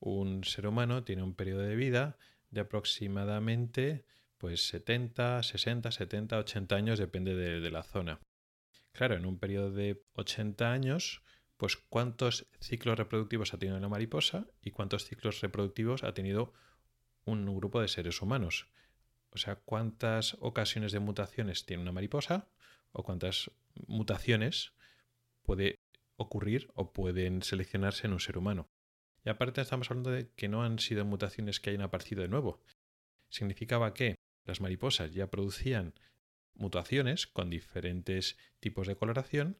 Un 0.00 0.42
ser 0.42 0.66
humano 0.66 1.04
tiene 1.04 1.22
un 1.22 1.36
periodo 1.36 1.62
de 1.62 1.76
vida 1.76 2.18
de 2.50 2.60
aproximadamente 2.60 4.04
pues 4.38 4.68
70, 4.68 5.42
60, 5.42 5.90
70, 5.90 6.38
80 6.38 6.76
años, 6.76 6.98
depende 6.98 7.34
de, 7.34 7.70
la 7.70 7.82
zona. 7.82 8.20
Claro, 8.92 9.14
en 9.14 9.26
un 9.26 9.38
periodo 9.38 9.70
de 9.70 10.02
80 10.14 10.72
años, 10.72 11.22
pues 11.56 11.76
cuántos 11.76 12.46
ciclos 12.60 12.98
reproductivos 12.98 13.54
ha 13.54 13.58
tenido 13.58 13.78
una 13.78 13.88
mariposa 13.88 14.46
y 14.60 14.70
cuántos 14.70 15.06
ciclos 15.06 15.40
reproductivos 15.40 16.04
ha 16.04 16.12
tenido 16.12 16.52
un 17.24 17.46
grupo 17.56 17.80
de 17.80 17.88
seres 17.88 18.20
humanos. 18.20 18.68
O 19.30 19.38
sea, 19.38 19.56
cuántas 19.56 20.36
ocasiones 20.40 20.92
de 20.92 21.00
mutaciones 21.00 21.66
tiene 21.66 21.82
una 21.82 21.92
mariposa 21.92 22.48
o 22.92 23.02
cuántas 23.02 23.50
mutaciones 23.86 24.72
puede 25.42 25.80
ocurrir 26.16 26.70
o 26.74 26.92
pueden 26.92 27.42
seleccionarse 27.42 28.06
en 28.06 28.12
un 28.12 28.20
ser 28.20 28.38
humano. 28.38 28.68
Y 29.26 29.28
aparte 29.28 29.60
estamos 29.60 29.90
hablando 29.90 30.12
de 30.12 30.30
que 30.36 30.46
no 30.46 30.62
han 30.62 30.78
sido 30.78 31.04
mutaciones 31.04 31.58
que 31.58 31.70
hayan 31.70 31.82
aparecido 31.82 32.22
de 32.22 32.28
nuevo. 32.28 32.62
Significaba 33.28 33.92
que 33.92 34.14
las 34.44 34.60
mariposas 34.60 35.12
ya 35.12 35.28
producían 35.28 35.94
mutaciones 36.54 37.26
con 37.26 37.50
diferentes 37.50 38.38
tipos 38.60 38.86
de 38.86 38.94
coloración 38.94 39.58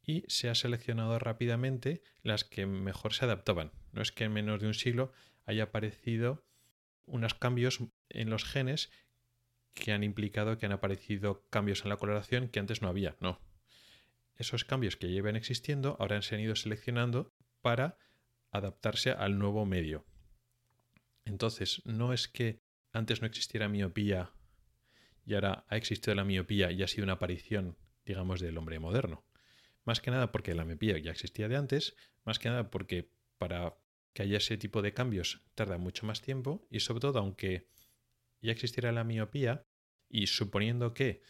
y 0.00 0.22
se 0.28 0.48
ha 0.48 0.54
seleccionado 0.54 1.18
rápidamente 1.18 2.04
las 2.22 2.44
que 2.44 2.66
mejor 2.66 3.12
se 3.12 3.24
adaptaban. 3.24 3.72
No 3.90 4.00
es 4.00 4.12
que 4.12 4.24
en 4.24 4.32
menos 4.32 4.60
de 4.60 4.68
un 4.68 4.74
siglo 4.74 5.12
haya 5.44 5.64
aparecido 5.64 6.44
unos 7.04 7.34
cambios 7.34 7.80
en 8.10 8.30
los 8.30 8.44
genes 8.44 8.90
que 9.74 9.90
han 9.90 10.04
implicado 10.04 10.56
que 10.56 10.66
han 10.66 10.72
aparecido 10.72 11.44
cambios 11.50 11.82
en 11.82 11.88
la 11.88 11.96
coloración 11.96 12.48
que 12.48 12.60
antes 12.60 12.80
no 12.80 12.86
había. 12.86 13.16
No. 13.18 13.40
Esos 14.36 14.64
cambios 14.64 14.94
que 14.94 15.10
llevan 15.10 15.34
existiendo 15.34 15.96
ahora 15.98 16.22
se 16.22 16.36
han 16.36 16.42
ido 16.42 16.54
seleccionando 16.54 17.32
para 17.60 17.98
adaptarse 18.50 19.10
al 19.10 19.38
nuevo 19.38 19.66
medio. 19.66 20.04
Entonces, 21.24 21.82
no 21.84 22.12
es 22.12 22.28
que 22.28 22.62
antes 22.92 23.20
no 23.20 23.26
existiera 23.26 23.68
miopía 23.68 24.32
y 25.24 25.34
ahora 25.34 25.64
ha 25.68 25.76
existido 25.76 26.14
la 26.14 26.24
miopía 26.24 26.72
y 26.72 26.82
ha 26.82 26.88
sido 26.88 27.04
una 27.04 27.14
aparición, 27.14 27.76
digamos, 28.04 28.40
del 28.40 28.58
hombre 28.58 28.78
moderno. 28.78 29.24
Más 29.84 30.00
que 30.00 30.10
nada 30.10 30.32
porque 30.32 30.54
la 30.54 30.64
miopía 30.64 30.98
ya 30.98 31.10
existía 31.10 31.48
de 31.48 31.56
antes, 31.56 31.96
más 32.24 32.38
que 32.38 32.48
nada 32.48 32.70
porque 32.70 33.12
para 33.38 33.76
que 34.12 34.22
haya 34.22 34.38
ese 34.38 34.56
tipo 34.56 34.82
de 34.82 34.92
cambios 34.92 35.42
tarda 35.54 35.78
mucho 35.78 36.04
más 36.04 36.20
tiempo 36.20 36.66
y 36.70 36.80
sobre 36.80 37.00
todo 37.00 37.20
aunque 37.20 37.68
ya 38.42 38.52
existiera 38.52 38.92
la 38.92 39.04
miopía 39.04 39.66
y 40.08 40.26
suponiendo 40.26 40.94
que 40.94 41.22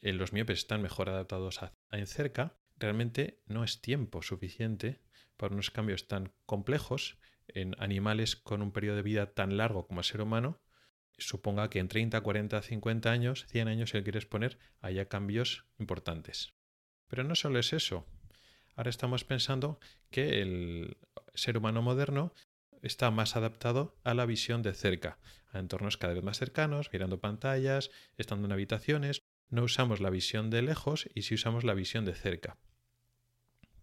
eh, 0.00 0.12
los 0.12 0.32
miopes 0.32 0.58
están 0.58 0.82
mejor 0.82 1.08
adaptados 1.08 1.62
a, 1.62 1.74
en 1.90 2.06
cerca, 2.06 2.58
realmente 2.76 3.40
no 3.46 3.64
es 3.64 3.80
tiempo 3.80 4.22
suficiente 4.22 5.00
para 5.40 5.54
unos 5.54 5.70
cambios 5.70 6.06
tan 6.06 6.34
complejos 6.44 7.16
en 7.48 7.74
animales 7.78 8.36
con 8.36 8.60
un 8.60 8.72
periodo 8.72 8.96
de 8.96 9.02
vida 9.02 9.32
tan 9.32 9.56
largo 9.56 9.86
como 9.86 10.00
el 10.00 10.04
ser 10.04 10.20
humano, 10.20 10.60
suponga 11.16 11.70
que 11.70 11.78
en 11.78 11.88
30, 11.88 12.20
40, 12.20 12.60
50 12.60 13.10
años, 13.10 13.46
100 13.48 13.68
años, 13.68 13.90
si 13.90 13.96
le 13.96 14.02
quieres 14.02 14.26
poner, 14.26 14.58
haya 14.82 15.08
cambios 15.08 15.64
importantes. 15.78 16.52
Pero 17.08 17.24
no 17.24 17.34
solo 17.34 17.58
es 17.58 17.72
eso. 17.72 18.06
Ahora 18.76 18.90
estamos 18.90 19.24
pensando 19.24 19.80
que 20.10 20.42
el 20.42 20.98
ser 21.32 21.56
humano 21.56 21.80
moderno 21.80 22.34
está 22.82 23.10
más 23.10 23.34
adaptado 23.34 23.98
a 24.04 24.12
la 24.12 24.26
visión 24.26 24.60
de 24.60 24.74
cerca, 24.74 25.18
a 25.52 25.58
entornos 25.58 25.96
cada 25.96 26.12
vez 26.12 26.22
más 26.22 26.38
cercanos, 26.38 26.90
mirando 26.92 27.18
pantallas, 27.18 27.90
estando 28.18 28.46
en 28.46 28.52
habitaciones. 28.52 29.22
No 29.48 29.62
usamos 29.62 30.00
la 30.00 30.10
visión 30.10 30.50
de 30.50 30.60
lejos 30.60 31.08
y 31.14 31.22
sí 31.22 31.34
usamos 31.34 31.64
la 31.64 31.72
visión 31.72 32.04
de 32.04 32.14
cerca. 32.14 32.58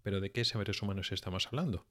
Pero 0.08 0.22
¿de 0.22 0.32
qué 0.32 0.46
seres 0.46 0.82
humanos 0.82 1.12
estamos 1.12 1.48
hablando? 1.48 1.86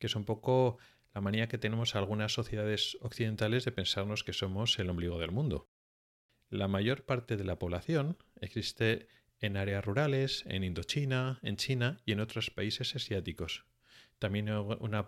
Que 0.00 0.08
es 0.08 0.16
un 0.16 0.24
poco 0.24 0.78
la 1.14 1.20
manía 1.20 1.46
que 1.46 1.56
tenemos 1.56 1.94
algunas 1.94 2.34
sociedades 2.34 2.98
occidentales 3.00 3.64
de 3.64 3.70
pensarnos 3.70 4.24
que 4.24 4.32
somos 4.32 4.76
el 4.80 4.90
ombligo 4.90 5.20
del 5.20 5.30
mundo. 5.30 5.68
La 6.50 6.66
mayor 6.66 7.04
parte 7.04 7.36
de 7.36 7.44
la 7.44 7.60
población 7.60 8.18
existe 8.40 9.06
en 9.38 9.56
áreas 9.56 9.84
rurales, 9.84 10.42
en 10.48 10.64
Indochina, 10.64 11.38
en 11.42 11.56
China 11.56 12.00
y 12.04 12.10
en 12.10 12.18
otros 12.18 12.50
países 12.50 12.96
asiáticos. 12.96 13.64
También 14.18 14.50
una, 14.50 15.06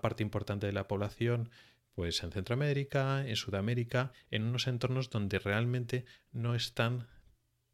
parte 0.00 0.22
importante 0.22 0.68
de 0.68 0.74
la 0.74 0.86
población 0.86 1.50
pues 1.96 2.22
en 2.22 2.30
Centroamérica, 2.30 3.26
en 3.26 3.34
Sudamérica, 3.34 4.12
en 4.30 4.44
unos 4.44 4.68
entornos 4.68 5.10
donde 5.10 5.40
realmente 5.40 6.04
no 6.30 6.54
están 6.54 7.08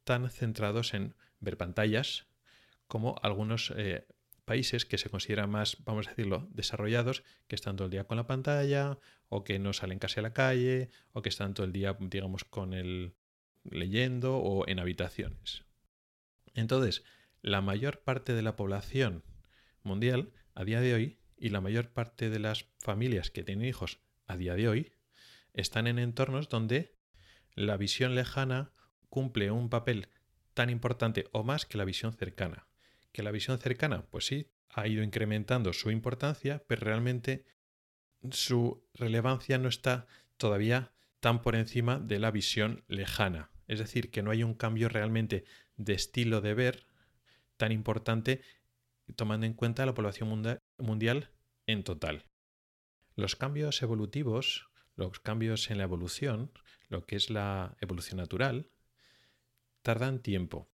tan 0.04 0.30
centrados 0.30 0.94
en 0.94 1.14
ver 1.40 1.58
pantallas 1.58 2.26
como 2.86 3.16
algunos 3.22 3.72
eh, 3.76 4.06
países 4.44 4.84
que 4.84 4.98
se 4.98 5.10
consideran 5.10 5.50
más, 5.50 5.78
vamos 5.84 6.06
a 6.06 6.10
decirlo, 6.10 6.48
desarrollados, 6.50 7.24
que 7.46 7.54
están 7.54 7.76
todo 7.76 7.86
el 7.86 7.90
día 7.90 8.04
con 8.04 8.16
la 8.16 8.26
pantalla, 8.26 8.98
o 9.28 9.44
que 9.44 9.58
no 9.58 9.72
salen 9.72 9.98
casi 9.98 10.20
a 10.20 10.22
la 10.22 10.32
calle, 10.32 10.90
o 11.12 11.22
que 11.22 11.28
están 11.28 11.54
todo 11.54 11.66
el 11.66 11.72
día, 11.72 11.96
digamos, 11.98 12.44
con 12.44 12.74
el 12.74 13.14
leyendo 13.64 14.36
o 14.36 14.68
en 14.68 14.78
habitaciones. 14.78 15.64
Entonces, 16.54 17.04
la 17.42 17.60
mayor 17.60 18.00
parte 18.00 18.34
de 18.34 18.42
la 18.42 18.56
población 18.56 19.24
mundial 19.82 20.32
a 20.54 20.64
día 20.64 20.80
de 20.80 20.94
hoy 20.94 21.18
y 21.36 21.48
la 21.48 21.60
mayor 21.60 21.90
parte 21.90 22.30
de 22.30 22.38
las 22.38 22.66
familias 22.78 23.30
que 23.30 23.42
tienen 23.42 23.66
hijos 23.66 24.00
a 24.26 24.36
día 24.36 24.54
de 24.54 24.68
hoy 24.68 24.92
están 25.52 25.86
en 25.86 25.98
entornos 25.98 26.48
donde 26.48 26.96
la 27.54 27.76
visión 27.76 28.14
lejana 28.14 28.72
cumple 29.08 29.50
un 29.50 29.68
papel 29.68 30.08
tan 30.54 30.70
importante 30.70 31.28
o 31.32 31.42
más 31.42 31.66
que 31.66 31.78
la 31.78 31.84
visión 31.84 32.12
cercana 32.12 32.66
que 33.14 33.22
la 33.22 33.30
visión 33.30 33.58
cercana, 33.58 34.06
pues 34.10 34.26
sí, 34.26 34.50
ha 34.68 34.88
ido 34.88 35.04
incrementando 35.04 35.72
su 35.72 35.92
importancia, 35.92 36.64
pero 36.66 36.80
realmente 36.80 37.46
su 38.32 38.84
relevancia 38.92 39.56
no 39.56 39.68
está 39.68 40.08
todavía 40.36 40.92
tan 41.20 41.40
por 41.40 41.54
encima 41.54 42.00
de 42.00 42.18
la 42.18 42.32
visión 42.32 42.82
lejana. 42.88 43.52
Es 43.68 43.78
decir, 43.78 44.10
que 44.10 44.24
no 44.24 44.32
hay 44.32 44.42
un 44.42 44.54
cambio 44.54 44.88
realmente 44.88 45.44
de 45.76 45.94
estilo 45.94 46.40
de 46.40 46.54
ver 46.54 46.88
tan 47.56 47.70
importante 47.70 48.42
tomando 49.14 49.46
en 49.46 49.54
cuenta 49.54 49.86
la 49.86 49.94
población 49.94 50.58
mundial 50.78 51.30
en 51.66 51.84
total. 51.84 52.26
Los 53.14 53.36
cambios 53.36 53.80
evolutivos, 53.80 54.70
los 54.96 55.20
cambios 55.20 55.70
en 55.70 55.78
la 55.78 55.84
evolución, 55.84 56.50
lo 56.88 57.06
que 57.06 57.14
es 57.14 57.30
la 57.30 57.76
evolución 57.80 58.16
natural, 58.16 58.70
tardan 59.82 60.20
tiempo. 60.20 60.68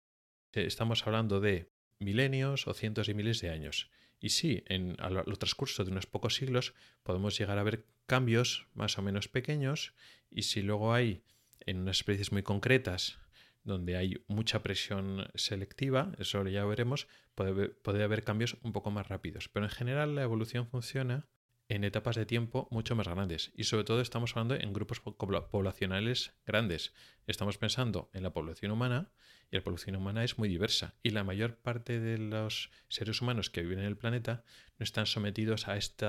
Estamos 0.53 1.07
hablando 1.07 1.41
de 1.41 1.75
milenios 1.99 2.67
o 2.67 2.75
cientos 2.75 3.07
de 3.07 3.15
miles 3.15 3.41
de 3.41 3.51
años. 3.51 3.91
Y 4.19 4.31
sí, 4.31 4.65
en 4.67 4.97
el 4.99 5.39
transcurso 5.39 5.85
de 5.85 5.91
unos 5.91 6.07
pocos 6.07 6.35
siglos 6.35 6.75
podemos 7.03 7.39
llegar 7.39 7.59
a 7.59 7.63
ver 7.63 7.87
cambios 8.07 8.67
más 8.75 8.99
o 8.99 9.03
menos 9.03 9.29
pequeños 9.29 9.93
y 10.31 10.43
si 10.43 10.63
luego 10.63 10.95
hay 10.95 11.23
en 11.61 11.81
unas 11.81 11.99
especies 11.99 12.33
muy 12.33 12.43
concretas 12.43 13.19
donde 13.65 13.97
hay 13.97 14.25
mucha 14.29 14.63
presión 14.63 15.29
selectiva, 15.35 16.13
eso 16.19 16.47
ya 16.47 16.65
veremos, 16.65 17.09
puede, 17.35 17.69
puede 17.69 18.05
haber 18.05 18.23
cambios 18.23 18.57
un 18.63 18.73
poco 18.73 18.93
más 18.93 19.09
rápidos. 19.09 19.49
Pero 19.49 19.67
en 19.67 19.71
general 19.71 20.15
la 20.15 20.23
evolución 20.23 20.69
funciona 20.69 21.27
en 21.69 21.85
etapas 21.85 22.17
de 22.17 22.27
tiempo 22.27 22.69
mucho 22.71 22.95
más 22.95 23.09
grandes 23.09 23.53
y 23.55 23.65
sobre 23.65 23.85
todo 23.85 24.01
estamos 24.01 24.33
hablando 24.33 24.55
en 24.55 24.73
grupos 24.73 25.01
poblacionales 25.01 26.35
grandes. 26.47 26.95
Estamos 27.27 27.59
pensando 27.59 28.11
en 28.13 28.23
la 28.23 28.33
población 28.33 28.71
humana 28.71 29.13
y 29.51 29.57
la 29.57 29.65
población 29.65 29.97
humana 29.97 30.25
es 30.25 30.39
muy 30.39 30.49
diversa 30.49 30.95
y 31.03 31.11
la 31.11 31.25
mayor 31.25 31.57
parte 31.57 32.01
de 32.01 32.19
los 32.19 32.71
seres 32.89 33.21
humanos 33.21 33.51
que 33.51 33.63
viven 33.63 33.81
en 33.81 33.87
el 33.87 33.97
planeta 33.97 34.45
no 34.79 34.85
están 34.85 35.07
sometidos 35.07 35.69
a 35.69 35.77
este 35.77 36.07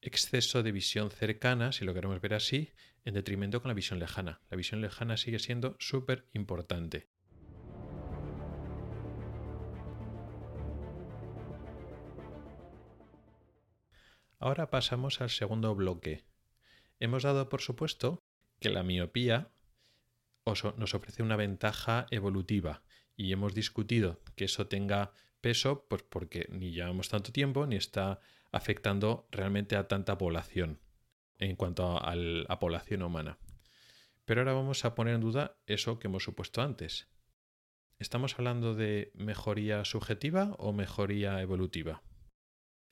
exceso 0.00 0.62
de 0.62 0.72
visión 0.72 1.10
cercana, 1.10 1.72
si 1.72 1.84
lo 1.84 1.94
queremos 1.94 2.20
ver 2.20 2.34
así, 2.34 2.72
en 3.04 3.14
detrimento 3.14 3.62
con 3.62 3.68
la 3.68 3.74
visión 3.74 3.98
lejana. 3.98 4.40
La 4.50 4.56
visión 4.56 4.80
lejana 4.80 5.16
sigue 5.16 5.38
siendo 5.38 5.76
súper 5.78 6.28
importante. 6.32 7.08
Ahora 14.38 14.68
pasamos 14.68 15.20
al 15.20 15.30
segundo 15.30 15.74
bloque. 15.74 16.24
Hemos 17.00 17.22
dado 17.22 17.48
por 17.48 17.62
supuesto 17.62 18.22
que 18.60 18.68
la 18.68 18.82
miopía 18.82 19.50
nos 20.76 20.94
ofrece 20.94 21.22
una 21.22 21.36
ventaja 21.36 22.06
evolutiva 22.10 22.82
y 23.16 23.32
hemos 23.32 23.54
discutido 23.54 24.20
que 24.36 24.44
eso 24.44 24.66
tenga 24.68 25.12
peso 25.40 25.86
pues 25.88 26.02
porque 26.02 26.46
ni 26.50 26.70
llevamos 26.70 27.08
tanto 27.08 27.32
tiempo 27.32 27.66
ni 27.66 27.76
está 27.76 28.20
afectando 28.52 29.26
realmente 29.30 29.74
a 29.76 29.88
tanta 29.88 30.18
población 30.18 30.80
en 31.38 31.56
cuanto 31.56 31.98
a 32.02 32.14
la 32.14 32.58
población 32.58 33.02
humana. 33.02 33.38
Pero 34.24 34.42
ahora 34.42 34.52
vamos 34.52 34.84
a 34.84 34.94
poner 34.94 35.14
en 35.14 35.20
duda 35.20 35.56
eso 35.66 35.98
que 35.98 36.08
hemos 36.08 36.24
supuesto 36.24 36.62
antes. 36.62 37.08
¿Estamos 37.98 38.34
hablando 38.38 38.74
de 38.74 39.10
mejoría 39.14 39.84
subjetiva 39.84 40.54
o 40.58 40.72
mejoría 40.72 41.40
evolutiva? 41.40 42.02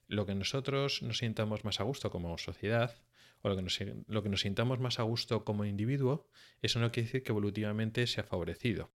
Lo 0.06 0.26
que 0.26 0.34
nosotros 0.34 1.02
nos 1.02 1.18
sintamos 1.18 1.64
más 1.64 1.80
a 1.80 1.84
gusto 1.84 2.10
como 2.10 2.36
sociedad 2.38 2.94
o 3.42 3.48
lo 3.48 3.56
que, 3.56 3.62
nos, 3.62 3.78
lo 4.06 4.22
que 4.22 4.28
nos 4.28 4.40
sintamos 4.40 4.80
más 4.80 4.98
a 4.98 5.02
gusto 5.02 5.44
como 5.44 5.64
individuo, 5.64 6.28
eso 6.62 6.80
no 6.80 6.90
quiere 6.90 7.06
decir 7.06 7.22
que 7.22 7.32
evolutivamente 7.32 8.06
sea 8.06 8.24
favorecido. 8.24 8.90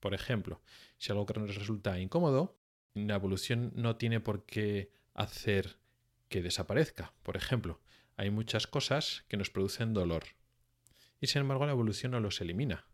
Por 0.00 0.14
ejemplo, 0.14 0.62
si 0.96 1.12
algo 1.12 1.26
que 1.26 1.38
nos 1.38 1.54
resulta 1.54 1.98
incómodo, 1.98 2.58
la 2.94 3.16
evolución 3.16 3.72
no 3.74 3.96
tiene 3.96 4.20
por 4.20 4.46
qué 4.46 4.90
hacer 5.14 5.78
que 6.28 6.42
desaparezca. 6.42 7.12
Por 7.22 7.36
ejemplo, 7.36 7.80
hay 8.16 8.30
muchas 8.30 8.66
cosas 8.66 9.24
que 9.28 9.36
nos 9.36 9.50
producen 9.50 9.92
dolor. 9.92 10.24
Y 11.20 11.26
sin 11.26 11.42
embargo 11.42 11.66
la 11.66 11.72
evolución 11.72 12.12
no 12.12 12.20
los 12.20 12.40
elimina. 12.40 12.86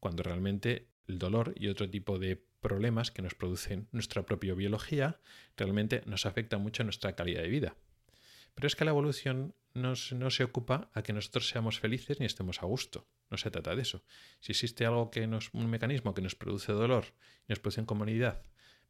Cuando 0.00 0.22
realmente 0.22 0.88
el 1.06 1.18
dolor 1.18 1.54
y 1.56 1.68
otro 1.68 1.88
tipo 1.88 2.18
de 2.18 2.44
problemas 2.64 3.10
que 3.10 3.20
nos 3.20 3.34
producen 3.34 3.88
nuestra 3.92 4.24
propia 4.24 4.54
biología 4.54 5.20
realmente 5.54 6.02
nos 6.06 6.24
afectan 6.24 6.62
mucho 6.62 6.82
a 6.82 6.84
nuestra 6.84 7.14
calidad 7.14 7.42
de 7.42 7.48
vida. 7.48 7.76
Pero 8.54 8.66
es 8.66 8.74
que 8.74 8.86
la 8.86 8.92
evolución 8.92 9.54
no, 9.74 9.94
se 9.94 10.44
ocupa 10.44 10.90
a 10.94 11.02
que 11.02 11.12
nosotros 11.12 11.46
seamos 11.46 11.78
felices 11.78 12.20
ni 12.20 12.26
estemos 12.26 12.62
a 12.62 12.66
gusto. 12.66 13.06
No 13.28 13.36
se 13.36 13.50
trata 13.50 13.76
de 13.76 13.82
eso. 13.82 14.02
Si 14.40 14.52
existe 14.52 14.86
algo 14.86 15.10
que 15.10 15.26
nos, 15.26 15.50
un 15.52 15.68
mecanismo 15.68 16.14
que 16.14 16.22
nos 16.22 16.36
produce 16.36 16.72
dolor 16.72 17.04
nos 17.48 17.58
produce 17.58 17.82
incomodidad, 17.82 18.42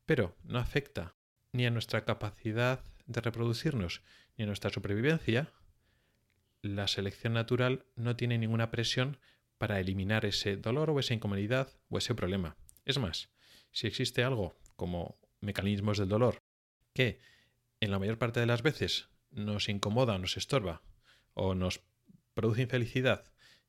pero 0.07 0.37
no 0.45 0.61
afecta 0.61 1.17
ni 1.51 1.67
a 1.67 1.71
nuestra 1.71 2.05
capacidad 2.05 2.85
de 3.07 3.21
reproducirnos 3.21 4.03
ni 4.37 4.45
a 4.45 4.47
nuestra 4.47 4.71
supervivencia, 4.71 5.53
la 6.63 6.87
selección 6.87 7.33
natural 7.33 7.87
no 7.97 8.15
tiene 8.15 8.39
ninguna 8.39 8.71
presión 8.71 9.19
para 9.59 9.81
eliminar 9.81 10.25
ese 10.27 10.57
dolor 10.57 10.91
o 10.91 11.01
esa 11.01 11.15
incomodidad 11.15 11.73
o 11.89 11.99
ese 11.99 12.15
problema. 12.15 12.57
Es 12.85 12.99
más, 12.99 13.34
si 13.75 13.87
existe 13.87 14.25
algo 14.25 14.57
como 14.77 15.19
mecanismos 15.41 15.99
del 15.99 16.09
dolor 16.09 16.39
que 16.95 17.19
en 17.81 17.91
la 17.91 17.99
mayor 17.99 18.19
parte 18.19 18.41
de 18.41 18.47
las 18.47 18.63
veces 18.63 19.09
nos 19.31 19.69
incomoda, 19.69 20.17
nos 20.19 20.37
estorba 20.37 20.81
o 21.35 21.55
nos 21.55 21.83
produce 22.33 22.63
infelicidad, 22.63 23.25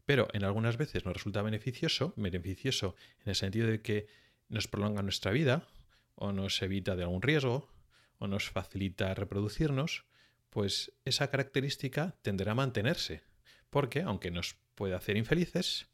pero 0.06 0.28
en 0.34 0.44
algunas 0.44 0.78
veces 0.78 1.04
nos 1.06 1.15
resulta 1.15 1.41
beneficioso, 1.41 2.13
beneficioso 2.15 2.96
en 3.24 3.30
el 3.30 3.36
sentido 3.36 3.68
de 3.68 3.82
que 3.82 4.08
nos 4.48 4.68
prolonga 4.68 5.02
nuestra 5.02 5.32
vida 5.32 5.68
o 6.13 6.32
nos 6.32 6.62
evita 6.62 6.96
de 6.96 7.04
algún 7.04 7.24
riesgo 7.24 7.68
o 8.20 8.28
nos 8.28 8.50
facilita 8.50 9.13
reproducirnos, 9.15 10.06
pues 10.52 10.94
esa 11.04 11.30
característica 11.30 12.15
tenderá 12.22 12.52
a 12.52 12.56
mantenerse, 12.56 13.24
porque 13.72 14.04
aunque 14.04 14.30
nos 14.30 14.56
puede 14.76 14.94
hacer 14.94 15.18
infelices, 15.18 15.89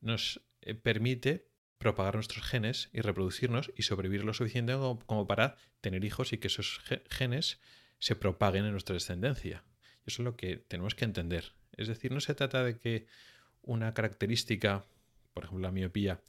nos 0.00 0.42
eh, 0.62 0.74
permite 0.74 1.51
propagar 1.82 2.14
nuestros 2.14 2.46
genes 2.46 2.88
y 2.92 3.00
reproducirnos 3.00 3.72
y 3.76 3.82
sobrevivir 3.82 4.24
lo 4.24 4.32
suficiente 4.32 4.74
como 5.06 5.26
para 5.26 5.56
tener 5.80 6.04
hijos 6.04 6.32
y 6.32 6.38
que 6.38 6.46
esos 6.46 6.80
genes 7.10 7.60
se 7.98 8.16
propaguen 8.16 8.64
en 8.64 8.72
nuestra 8.72 8.94
descendencia. 8.94 9.64
Eso 10.06 10.22
es 10.22 10.24
lo 10.24 10.36
que 10.36 10.56
tenemos 10.56 10.94
que 10.94 11.04
entender. 11.04 11.52
Es 11.76 11.88
decir, 11.88 12.12
no 12.12 12.20
se 12.20 12.34
trata 12.34 12.64
de 12.64 12.78
que 12.78 13.06
una 13.62 13.94
característica, 13.94 14.86
por 15.34 15.44
ejemplo 15.44 15.62
la 15.62 15.72
miopía, 15.72 16.20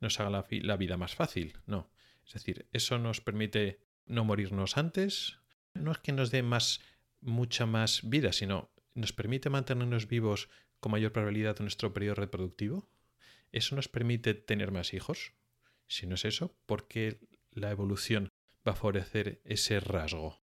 nos 0.00 0.18
haga 0.18 0.30
la, 0.30 0.46
la 0.50 0.76
vida 0.76 0.96
más 0.96 1.14
fácil. 1.14 1.58
No. 1.66 1.90
Es 2.26 2.32
decir, 2.34 2.66
eso 2.72 2.98
nos 2.98 3.20
permite 3.20 3.80
no 4.06 4.24
morirnos 4.24 4.76
antes. 4.76 5.38
No 5.74 5.92
es 5.92 5.98
que 5.98 6.12
nos 6.12 6.30
dé 6.30 6.42
más, 6.42 6.80
mucha 7.20 7.66
más 7.66 8.08
vida, 8.08 8.32
sino 8.32 8.70
nos 8.94 9.12
permite 9.12 9.50
mantenernos 9.50 10.08
vivos 10.08 10.48
con 10.80 10.92
mayor 10.92 11.12
probabilidad 11.12 11.56
en 11.58 11.64
nuestro 11.64 11.92
periodo 11.92 12.16
reproductivo. 12.16 12.88
Eso 13.52 13.76
nos 13.76 13.88
permite 13.88 14.34
tener 14.34 14.72
más 14.72 14.94
hijos. 14.94 15.34
Si 15.86 16.06
no 16.06 16.14
es 16.14 16.24
eso, 16.24 16.56
¿por 16.66 16.88
qué 16.88 17.20
la 17.50 17.70
evolución 17.70 18.30
va 18.66 18.72
a 18.72 18.76
favorecer 18.76 19.42
ese 19.44 19.78
rasgo? 19.78 20.42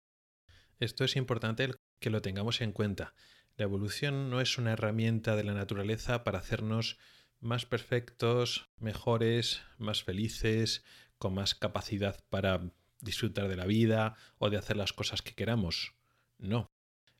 Esto 0.78 1.04
es 1.04 1.16
importante 1.16 1.70
que 1.98 2.10
lo 2.10 2.22
tengamos 2.22 2.60
en 2.60 2.72
cuenta. 2.72 3.14
La 3.56 3.64
evolución 3.64 4.30
no 4.30 4.40
es 4.40 4.58
una 4.58 4.72
herramienta 4.72 5.34
de 5.34 5.44
la 5.44 5.54
naturaleza 5.54 6.22
para 6.22 6.38
hacernos 6.38 6.98
más 7.40 7.66
perfectos, 7.66 8.68
mejores, 8.78 9.62
más 9.78 10.04
felices, 10.04 10.84
con 11.18 11.34
más 11.34 11.54
capacidad 11.54 12.22
para 12.28 12.72
disfrutar 13.00 13.48
de 13.48 13.56
la 13.56 13.66
vida 13.66 14.16
o 14.38 14.50
de 14.50 14.58
hacer 14.58 14.76
las 14.76 14.92
cosas 14.92 15.22
que 15.22 15.34
queramos. 15.34 15.94
No. 16.36 16.70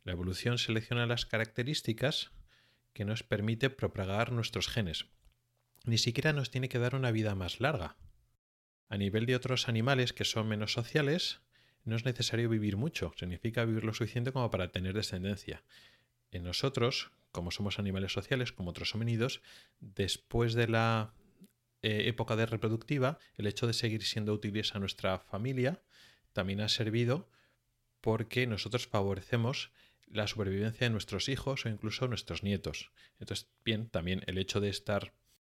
La 0.05 0.13
evolución 0.13 0.59
selecciona 0.59 1.07
las 1.07 1.27
características 1.27 2.31
que 2.93 3.05
nos 3.05 3.23
permite 3.23 3.71
propagar 3.71 4.33
nuestros 4.33 4.69
genes. 4.69 5.07
Ni 5.89 5.97
siquiera 5.97 6.35
nos 6.35 6.51
tiene 6.51 6.69
que 6.69 6.79
dar 6.79 6.95
una 6.95 7.11
vida 7.13 7.35
más 7.35 7.61
larga. 7.61 7.97
A 8.91 8.99
nivel 8.99 9.25
de 9.25 9.35
otros 9.35 9.71
animales 9.71 10.13
que 10.13 10.27
son 10.27 10.47
menos 10.47 10.75
sociales, 10.75 11.41
no 11.85 11.97
es 11.97 12.05
necesario 12.05 12.51
vivir 12.51 12.77
mucho, 12.77 13.15
significa 13.17 13.65
vivir 13.65 13.85
lo 13.85 13.95
suficiente 13.95 14.31
como 14.31 14.51
para 14.51 14.71
tener 14.71 14.93
descendencia. 14.93 15.65
En 16.31 16.45
nosotros, 16.45 17.11
como 17.33 17.51
somos 17.51 17.79
animales 17.79 18.13
sociales, 18.13 18.53
como 18.53 18.69
otros 18.69 18.95
homínidos, 18.95 19.41
después 19.81 20.53
de 20.53 20.69
la 20.69 21.15
eh, 21.81 22.03
época 22.09 22.37
de 22.37 22.45
reproductiva, 22.45 23.19
el 23.39 23.47
hecho 23.47 23.67
de 23.67 23.73
seguir 23.73 24.05
siendo 24.05 24.35
útiles 24.35 24.75
a 24.75 24.81
nuestra 24.81 25.19
familia 25.19 25.81
también 26.35 26.61
ha 26.61 26.69
servido 26.69 27.31
porque 28.03 28.47
nosotros 28.47 28.87
favorecemos 28.87 29.73
la 30.07 30.27
supervivencia 30.27 30.87
de 30.87 30.91
nuestros 30.91 31.31
hijos 31.31 31.65
o 31.65 31.71
incluso 31.71 32.09
nuestros 32.09 32.43
nietos. 32.43 32.93
Entonces, 33.21 33.49
bien, 33.65 33.89
también 33.89 34.23
el 34.27 34.37
hecho 34.37 34.61
de 34.61 34.69
estar 34.69 35.15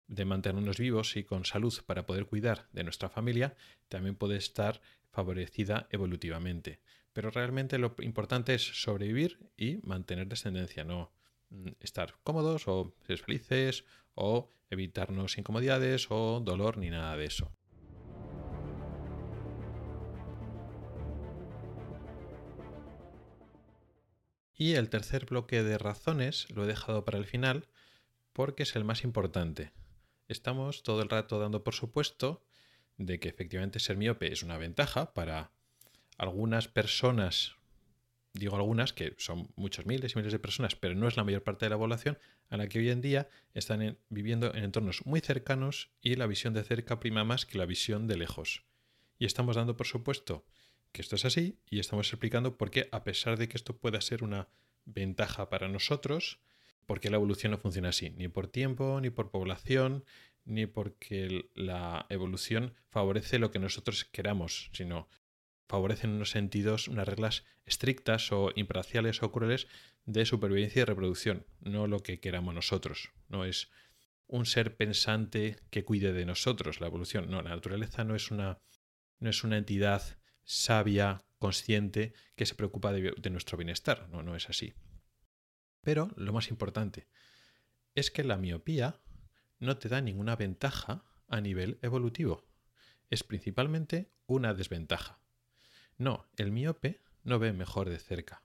de 0.09 0.25
mantenernos 0.25 0.77
vivos 0.77 1.15
y 1.15 1.23
con 1.23 1.45
salud 1.45 1.73
para 1.85 2.05
poder 2.05 2.25
cuidar 2.25 2.67
de 2.73 2.83
nuestra 2.83 3.09
familia 3.09 3.55
también 3.87 4.15
puede 4.15 4.37
estar 4.37 4.81
favorecida 5.11 5.87
evolutivamente. 5.91 6.81
Pero 7.13 7.29
realmente 7.29 7.77
lo 7.77 7.95
importante 7.99 8.55
es 8.55 8.63
sobrevivir 8.63 9.39
y 9.55 9.77
mantener 9.83 10.27
descendencia, 10.27 10.83
no 10.83 11.11
mm, 11.51 11.69
estar 11.79 12.15
cómodos 12.23 12.67
o 12.67 12.93
ser 13.05 13.19
felices 13.19 13.85
o 14.15 14.49
evitarnos 14.69 15.37
incomodidades 15.37 16.07
o 16.09 16.41
dolor 16.43 16.77
ni 16.77 16.89
nada 16.89 17.15
de 17.15 17.25
eso. 17.25 17.51
Y 24.55 24.73
el 24.73 24.89
tercer 24.89 25.25
bloque 25.25 25.63
de 25.63 25.77
razones 25.77 26.47
lo 26.49 26.65
he 26.65 26.67
dejado 26.67 27.05
para 27.05 27.17
el 27.17 27.25
final 27.25 27.67
porque 28.33 28.63
es 28.63 28.75
el 28.75 28.83
más 28.83 29.03
importante. 29.03 29.71
Estamos 30.29 30.83
todo 30.83 31.01
el 31.01 31.09
rato 31.09 31.39
dando 31.39 31.63
por 31.63 31.73
supuesto 31.73 32.43
de 32.97 33.19
que 33.19 33.29
efectivamente 33.29 33.79
ser 33.79 33.97
miope 33.97 34.31
es 34.31 34.43
una 34.43 34.59
ventaja 34.59 35.11
para 35.15 35.51
algunas 36.19 36.67
personas, 36.67 37.55
digo 38.33 38.55
algunas, 38.55 38.93
que 38.93 39.15
son 39.17 39.51
muchos 39.55 39.87
miles 39.87 40.13
y 40.13 40.17
miles 40.17 40.31
de 40.31 40.37
personas, 40.37 40.75
pero 40.75 40.93
no 40.93 41.07
es 41.07 41.17
la 41.17 41.23
mayor 41.23 41.43
parte 41.43 41.65
de 41.65 41.71
la 41.71 41.79
población, 41.79 42.19
a 42.49 42.57
la 42.57 42.67
que 42.67 42.77
hoy 42.77 42.91
en 42.91 43.01
día 43.01 43.27
están 43.55 43.97
viviendo 44.09 44.53
en 44.53 44.65
entornos 44.65 45.03
muy 45.03 45.19
cercanos 45.19 45.89
y 45.99 46.15
la 46.15 46.27
visión 46.27 46.53
de 46.53 46.63
cerca 46.63 46.99
prima 46.99 47.23
más 47.23 47.47
que 47.47 47.57
la 47.57 47.65
visión 47.65 48.05
de 48.05 48.17
lejos. 48.17 48.63
Y 49.17 49.25
estamos 49.25 49.55
dando 49.55 49.77
por 49.77 49.87
supuesto 49.87 50.45
que 50.91 51.01
esto 51.01 51.15
es 51.15 51.25
así 51.25 51.57
y 51.71 51.79
estamos 51.79 52.07
explicando 52.09 52.55
por 52.55 52.69
qué, 52.69 52.87
a 52.91 53.03
pesar 53.03 53.39
de 53.39 53.49
que 53.49 53.57
esto 53.57 53.77
pueda 53.77 53.99
ser 53.99 54.23
una 54.23 54.47
ventaja 54.85 55.49
para 55.49 55.67
nosotros, 55.69 56.39
por 56.89 56.99
qué 56.99 57.11
la 57.11 57.17
evolución 57.17 57.51
no 57.51 57.59
funciona 57.59 57.89
así, 57.89 58.09
ni 58.17 58.29
por 58.29 58.47
tiempo, 58.47 58.99
ni 58.99 59.11
por 59.11 59.29
población, 59.29 60.05
ni 60.43 60.65
porque 60.65 61.51
la 61.53 62.07
evolución 62.09 62.73
favorece 62.89 63.37
lo 63.37 63.51
que 63.51 63.59
nosotros 63.59 64.05
queramos, 64.05 64.71
sino 64.73 65.07
favorece 65.67 66.07
en 66.07 66.13
unos 66.13 66.31
sentidos 66.31 66.87
unas 66.87 67.07
reglas 67.07 67.45
estrictas 67.67 68.31
o 68.31 68.51
imparciales 68.55 69.21
o 69.21 69.31
crueles 69.31 69.67
de 70.05 70.25
supervivencia 70.25 70.81
y 70.81 70.85
reproducción, 70.85 71.45
no 71.59 71.85
lo 71.85 71.99
que 71.99 72.19
queramos 72.19 72.55
nosotros. 72.55 73.11
No 73.27 73.45
es 73.45 73.69
un 74.25 74.47
ser 74.47 74.75
pensante 74.75 75.57
que 75.69 75.85
cuide 75.85 76.11
de 76.11 76.25
nosotros 76.25 76.81
la 76.81 76.87
evolución. 76.87 77.29
No, 77.29 77.43
la 77.43 77.51
naturaleza 77.51 78.03
no 78.03 78.15
es 78.15 78.31
una, 78.31 78.57
no 79.19 79.29
es 79.29 79.43
una 79.43 79.59
entidad 79.59 80.17
sabia, 80.43 81.23
consciente, 81.37 82.13
que 82.35 82.47
se 82.47 82.55
preocupa 82.55 82.91
de, 82.91 83.13
de 83.15 83.29
nuestro 83.29 83.59
bienestar. 83.59 84.09
No, 84.09 84.23
no 84.23 84.35
es 84.35 84.49
así. 84.49 84.73
Pero 85.81 86.11
lo 86.15 86.33
más 86.33 86.49
importante 86.49 87.07
es 87.95 88.11
que 88.11 88.23
la 88.23 88.37
miopía 88.37 88.99
no 89.59 89.77
te 89.77 89.89
da 89.89 90.01
ninguna 90.01 90.35
ventaja 90.35 91.03
a 91.27 91.41
nivel 91.41 91.79
evolutivo. 91.81 92.47
Es 93.09 93.23
principalmente 93.23 94.11
una 94.25 94.53
desventaja. 94.53 95.19
No, 95.97 96.27
el 96.37 96.51
miope 96.51 97.01
no 97.23 97.39
ve 97.39 97.53
mejor 97.53 97.89
de 97.89 97.99
cerca 97.99 98.43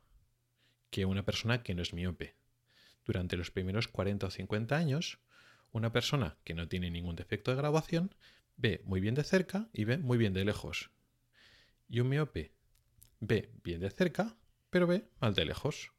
que 0.95 1.07
una 1.07 1.25
persona 1.25 1.65
que 1.65 1.75
no 1.75 1.83
es 1.83 1.93
miope. 1.93 2.37
Durante 3.05 3.37
los 3.37 3.51
primeros 3.51 3.89
40 3.89 4.29
o 4.29 4.31
50 4.31 4.77
años, 4.77 5.19
una 5.73 5.91
persona 5.91 6.39
que 6.45 6.55
no 6.55 6.69
tiene 6.69 6.89
ningún 6.89 7.17
defecto 7.17 7.51
de 7.51 7.57
graduación 7.57 8.15
ve 8.57 8.81
muy 8.85 9.01
bien 9.01 9.17
de 9.17 9.25
cerca 9.25 9.69
y 9.73 9.87
ve 9.87 9.99
muy 9.99 10.19
bien 10.19 10.35
de 10.35 10.45
lejos. 10.45 10.93
Y 11.89 11.99
un 11.99 12.11
miope 12.11 12.53
ve 13.19 13.51
bien 13.65 13.81
de 13.81 13.91
cerca, 13.91 14.37
pero 14.71 14.87
ve 14.87 15.11
mal 15.21 15.35
de 15.35 15.47
lejos. 15.47 15.94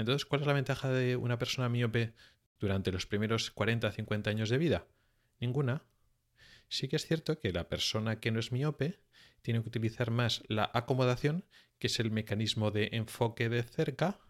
Entonces, 0.00 0.24
¿cuál 0.24 0.40
es 0.40 0.46
la 0.46 0.52
ventaja 0.52 0.90
de 0.90 1.16
una 1.16 1.38
persona 1.38 1.68
miope 1.68 2.14
durante 2.58 2.90
los 2.90 3.06
primeros 3.06 3.50
40 3.50 3.88
o 3.88 3.92
50 3.92 4.30
años 4.30 4.48
de 4.48 4.58
vida? 4.58 4.86
Ninguna. 5.38 5.84
Sí 6.68 6.88
que 6.88 6.96
es 6.96 7.06
cierto 7.06 7.38
que 7.38 7.52
la 7.52 7.68
persona 7.68 8.20
que 8.20 8.30
no 8.30 8.40
es 8.40 8.52
miope 8.52 9.00
tiene 9.42 9.62
que 9.62 9.68
utilizar 9.68 10.10
más 10.10 10.42
la 10.48 10.70
acomodación, 10.72 11.44
que 11.78 11.88
es 11.88 12.00
el 12.00 12.10
mecanismo 12.10 12.70
de 12.70 12.90
enfoque 12.92 13.48
de 13.48 13.62
cerca, 13.62 14.20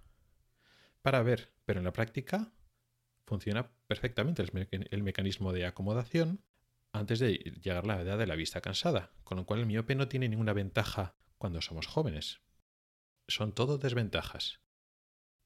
para 1.02 1.22
ver, 1.22 1.52
pero 1.64 1.80
en 1.80 1.84
la 1.84 1.92
práctica 1.92 2.52
funciona 3.26 3.70
perfectamente 3.86 4.44
el, 4.90 5.02
mecanismo 5.02 5.52
de 5.52 5.66
acomodación 5.66 6.44
antes 6.92 7.20
de 7.20 7.34
llegar 7.62 7.84
a 7.84 7.86
la 7.86 8.02
edad 8.02 8.18
de 8.18 8.26
la 8.26 8.34
vista 8.34 8.60
cansada, 8.60 9.12
con 9.22 9.38
lo 9.38 9.46
cual 9.46 9.60
el 9.60 9.66
miope 9.66 9.94
no 9.94 10.08
tiene 10.08 10.28
ninguna 10.28 10.52
ventaja 10.52 11.14
cuando 11.38 11.60
somos 11.60 11.86
jóvenes. 11.86 12.40
Son 13.28 13.54
todo 13.54 13.78
desventajas. 13.78 14.60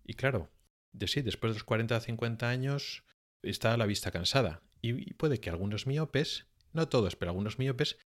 Y 0.04 0.14
claro, 0.14 0.50
de 0.92 1.08
sí, 1.08 1.22
después 1.22 1.52
de 1.52 1.54
los 1.54 1.64
40 1.64 1.96
o 1.96 2.00
50 2.00 2.48
años 2.48 3.04
está 3.42 3.76
la 3.76 3.86
vista 3.86 4.10
cansada. 4.10 4.62
Y 4.80 5.14
puede 5.14 5.40
que 5.40 5.50
algunos 5.50 5.86
miopes, 5.86 6.46
no 6.72 6.88
todos, 6.88 7.16
pero 7.16 7.30
algunos 7.30 7.58
miopes, 7.58 7.98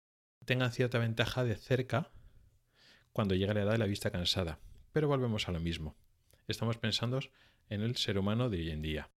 tengan 0.44 0.72
cierta 0.72 0.98
ventaja 0.98 1.44
de 1.44 1.56
cerca 1.56 2.11
cuando 3.12 3.34
llega 3.34 3.54
la 3.54 3.62
edad 3.62 3.72
de 3.72 3.78
la 3.78 3.87
vista 3.87 4.11
cansada. 4.11 4.61
Pero 4.92 5.08
volvemos 5.08 5.48
a 5.48 5.52
lo 5.52 5.61
mismo. 5.61 5.96
Estamos 6.46 6.78
pensando 6.78 7.20
en 7.68 7.82
el 7.82 7.96
ser 7.96 8.16
humano 8.16 8.48
de 8.48 8.58
hoy 8.58 8.70
en 8.70 8.80
día. 8.80 9.11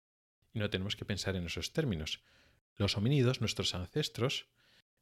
Y 0.55 0.61
no 0.61 0.71
tenemos 0.71 0.97
que 0.97 1.05
pensar 1.05 1.37
en 1.37 1.47
esos 1.47 1.73
términos. 1.73 2.23
Los 2.77 2.97
homínidos, 2.97 3.41
nuestros 3.41 3.75
ancestros, 3.75 4.47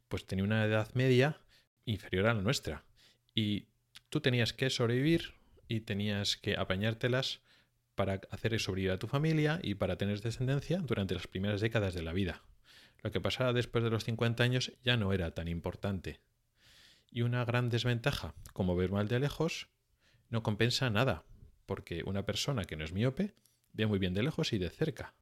pues 0.09 0.27
tenían 0.27 0.47
una 0.47 0.65
edad 0.65 0.93
media 0.95 1.41
inferior 1.85 2.27
a 2.27 2.35
la 2.35 2.43
nuestra. 2.43 2.85
Y 3.35 3.69
tú 4.09 4.21
tenías 4.21 4.53
que 4.53 4.71
sobrevivir 4.71 5.35
y 5.69 5.81
tenías 5.81 6.37
que 6.37 6.57
apañártelas 6.57 7.43
para 7.97 8.21
hacer 8.31 8.59
sobrevivir 8.61 8.93
a 8.93 8.99
tu 8.99 9.09
familia 9.09 9.59
y 9.63 9.75
para 9.75 9.97
tener 9.97 10.21
descendencia 10.21 10.79
durante 10.79 11.15
las 11.15 11.27
primeras 11.27 11.61
décadas 11.61 11.95
de 11.95 12.03
la 12.03 12.13
vida. 12.13 12.43
Lo 13.03 13.11
que 13.11 13.21
pasara 13.21 13.53
después 13.53 13.83
de 13.83 13.91
los 13.91 14.05
50 14.05 14.45
años 14.45 14.73
ya 14.85 14.97
no 14.97 15.13
era 15.13 15.33
tan 15.33 15.49
importante. 15.49 16.21
Y 17.11 17.23
una 17.23 17.45
gran 17.45 17.69
desventaja, 17.69 18.35
como 18.53 18.77
ver 18.77 18.93
mal 18.93 19.09
de 19.09 19.19
lejos, 19.19 19.69
no 20.29 20.43
compensa 20.43 20.91
nada, 20.91 21.25
porque 21.67 22.03
una 22.05 22.25
persona 22.25 22.65
que 22.65 22.77
no 22.77 22.85
es 22.85 22.93
miope 22.93 23.35
ve 23.73 23.87
muy 23.87 23.99
bien 23.99 24.15
de 24.15 24.23
lejos 24.23 24.53
y 24.53 24.59
de 24.59 24.71
cerca. 24.71 25.15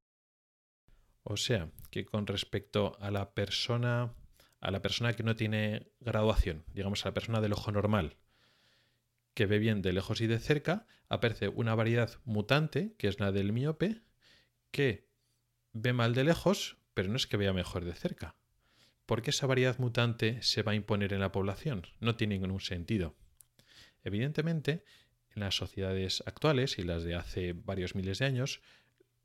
O 1.22 1.36
sea, 1.36 1.70
que 1.90 2.04
con 2.04 2.26
respecto 2.26 2.96
a 3.00 3.10
la 3.10 3.32
persona 3.32 4.14
a 4.60 4.70
la 4.70 4.80
persona 4.80 5.12
que 5.12 5.22
no 5.22 5.36
tiene 5.36 5.92
graduación, 6.00 6.64
digamos 6.72 7.04
a 7.04 7.10
la 7.10 7.14
persona 7.14 7.42
del 7.42 7.52
ojo 7.52 7.70
normal, 7.70 8.16
que 9.34 9.46
ve 9.46 9.58
bien 9.58 9.82
de 9.82 9.92
lejos 9.92 10.20
y 10.20 10.26
de 10.26 10.38
cerca, 10.38 10.86
aparece 11.08 11.48
una 11.48 11.74
variedad 11.74 12.18
mutante, 12.24 12.94
que 12.96 13.08
es 13.08 13.20
la 13.20 13.32
del 13.32 13.52
miope, 13.52 14.00
que 14.70 15.08
ve 15.72 15.92
mal 15.92 16.14
de 16.14 16.24
lejos, 16.24 16.78
pero 16.94 17.08
no 17.08 17.16
es 17.16 17.26
que 17.26 17.36
vea 17.36 17.52
mejor 17.52 17.84
de 17.84 17.94
cerca. 17.94 18.36
¿Por 19.06 19.20
qué 19.20 19.30
esa 19.30 19.46
variedad 19.46 19.78
mutante 19.78 20.40
se 20.42 20.62
va 20.62 20.72
a 20.72 20.76
imponer 20.76 21.12
en 21.12 21.20
la 21.20 21.32
población? 21.32 21.86
No 22.00 22.16
tiene 22.16 22.38
ningún 22.38 22.60
sentido. 22.60 23.16
Evidentemente, 24.02 24.84
en 25.34 25.40
las 25.40 25.56
sociedades 25.56 26.22
actuales 26.26 26.78
y 26.78 26.82
las 26.82 27.02
de 27.02 27.14
hace 27.14 27.52
varios 27.52 27.94
miles 27.94 28.18
de 28.18 28.26
años, 28.26 28.62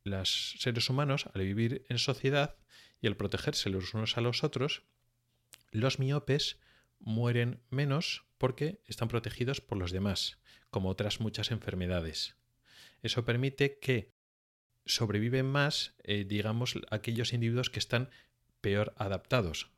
los 0.04 0.56
seres 0.60 0.90
humanos, 0.90 1.30
al 1.34 1.42
vivir 1.44 1.86
en 1.88 2.00
sociedad 2.00 2.56
y 3.00 3.08
al 3.08 3.16
protegerse 3.16 3.70
los 3.70 3.94
unos 3.94 4.18
a 4.18 4.22
los 4.22 4.44
otros, 4.44 4.84
los 5.72 6.00
miopes 6.00 6.60
mueren 7.00 7.62
menos 7.70 8.26
porque 8.40 8.82
están 8.88 9.10
protegidos 9.10 9.62
por 9.62 9.78
los 9.78 9.92
demás, 9.92 10.40
como 10.72 10.90
otras 10.90 11.20
muchas 11.20 11.52
enfermedades. 11.52 12.36
Eso 13.04 13.26
permite 13.26 13.78
que 13.78 14.16
sobreviven 14.86 15.46
más, 15.46 15.94
eh, 16.04 16.26
digamos, 16.28 16.80
aquellos 16.90 17.34
individuos 17.34 17.70
que 17.70 17.80
están 17.80 18.10
peor 18.62 18.94
adaptados. 18.98 19.70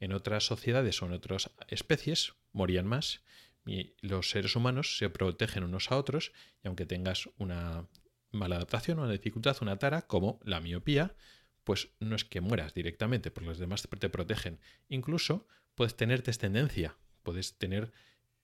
En 0.00 0.12
otras 0.12 0.44
sociedades 0.44 1.00
o 1.00 1.06
en 1.06 1.12
otras 1.12 1.50
especies 1.68 2.34
morían 2.52 2.86
más 2.86 3.22
y 3.64 3.94
los 4.00 4.28
seres 4.28 4.56
humanos 4.56 4.98
se 4.98 5.08
protegen 5.08 5.64
unos 5.64 5.90
a 5.90 5.96
otros 5.96 6.32
y 6.62 6.68
aunque 6.68 6.84
tengas 6.84 7.30
una 7.38 7.88
mala 8.30 8.56
adaptación, 8.56 8.98
una 8.98 9.12
dificultad, 9.12 9.56
una 9.62 9.78
tara 9.78 10.02
como 10.02 10.40
la 10.42 10.60
miopía, 10.60 11.14
pues 11.62 11.90
no 12.00 12.16
es 12.16 12.24
que 12.24 12.40
mueras 12.40 12.74
directamente, 12.74 13.30
porque 13.30 13.48
los 13.48 13.58
demás 13.58 13.82
te 13.82 14.08
protegen. 14.10 14.60
Incluso 14.88 15.46
puedes 15.74 15.96
tener 15.96 16.22
descendencia, 16.22 16.98
puedes 17.24 17.58
tener 17.58 17.92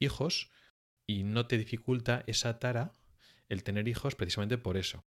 hijos 0.00 0.50
y 1.06 1.22
no 1.22 1.46
te 1.46 1.58
dificulta 1.58 2.24
esa 2.26 2.58
tara 2.58 2.94
el 3.48 3.62
tener 3.62 3.86
hijos 3.86 4.16
precisamente 4.16 4.58
por 4.58 4.76
eso. 4.76 5.04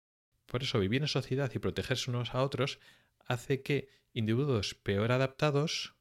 Por 0.47 0.63
eso 0.63 0.79
vivir 0.79 1.01
en 1.01 1.09
sociedad 1.09 1.51
y 1.55 1.59
protegerse 1.59 2.11
unos 2.11 2.35
a 2.35 2.43
otros 2.43 2.81
hace 3.27 3.63
que 3.63 3.89
individuos 4.13 4.75
peor 4.75 5.13
adaptados 5.13 5.95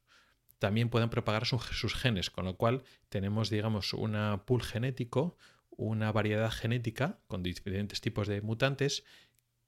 también 0.58 0.90
puedan 0.90 1.08
propagar 1.10 1.46
sus 1.46 1.94
genes, 1.94 2.28
con 2.28 2.44
lo 2.44 2.56
cual 2.56 2.82
tenemos, 3.08 3.48
digamos, 3.48 3.94
una 3.94 4.44
pool 4.44 4.62
genético, 4.62 5.38
una 5.70 6.12
variedad 6.12 6.50
genética 6.50 7.18
con 7.28 7.42
diferentes 7.42 8.02
tipos 8.02 8.28
de 8.28 8.42
mutantes 8.42 9.04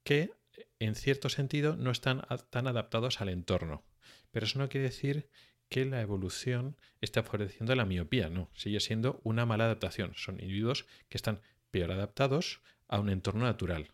que 0.03 0.31
en 0.79 0.95
cierto 0.95 1.29
sentido 1.29 1.75
no 1.75 1.89
están 1.89 2.21
tan 2.51 2.67
adaptados 2.67 3.21
al 3.21 3.29
entorno. 3.29 3.83
Pero 4.31 4.45
eso 4.45 4.59
no 4.59 4.69
quiere 4.69 4.89
decir 4.89 5.29
que 5.73 5.85
la 5.85 6.01
evolución 6.01 6.77
esté 7.01 7.23
favoreciendo 7.23 7.73
la 7.73 7.83
miopía, 7.83 8.29
no, 8.29 8.47
sigue 8.53 8.79
siendo 8.79 9.19
una 9.23 9.47
mala 9.47 9.63
adaptación. 9.65 10.13
Son 10.13 10.39
individuos 10.39 10.85
que 11.09 11.17
están 11.17 11.41
peor 11.71 11.91
adaptados 11.91 12.61
a 12.87 12.99
un 12.99 13.09
entorno 13.09 13.45
natural. 13.45 13.87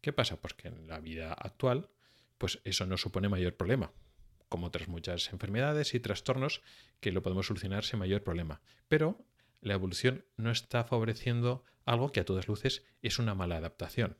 ¿Qué 0.00 0.12
pasa? 0.12 0.40
Pues 0.40 0.52
que 0.54 0.66
en 0.66 0.88
la 0.88 0.98
vida 0.98 1.32
actual, 1.32 1.90
pues 2.38 2.58
eso 2.64 2.86
no 2.86 2.96
supone 2.96 3.28
mayor 3.28 3.54
problema, 3.54 3.92
como 4.48 4.66
otras 4.66 4.88
muchas 4.88 5.32
enfermedades 5.32 5.94
y 5.94 6.00
trastornos 6.00 6.60
que 6.98 7.12
lo 7.12 7.22
podemos 7.22 7.46
solucionar 7.46 7.84
sin 7.84 8.00
mayor 8.00 8.24
problema. 8.24 8.60
Pero 8.88 9.24
la 9.60 9.74
evolución 9.74 10.24
no 10.36 10.50
está 10.50 10.82
favoreciendo 10.82 11.62
algo 11.84 12.10
que 12.10 12.18
a 12.18 12.24
todas 12.24 12.48
luces 12.48 12.84
es 13.00 13.20
una 13.20 13.36
mala 13.36 13.58
adaptación. 13.58 14.16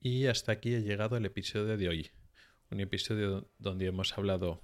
Y 0.00 0.26
hasta 0.26 0.52
aquí 0.52 0.76
ha 0.76 0.78
llegado 0.78 1.16
el 1.16 1.26
episodio 1.26 1.76
de 1.76 1.88
hoy. 1.88 2.10
Un 2.70 2.78
episodio 2.78 3.50
donde 3.58 3.86
hemos 3.86 4.16
hablado 4.16 4.62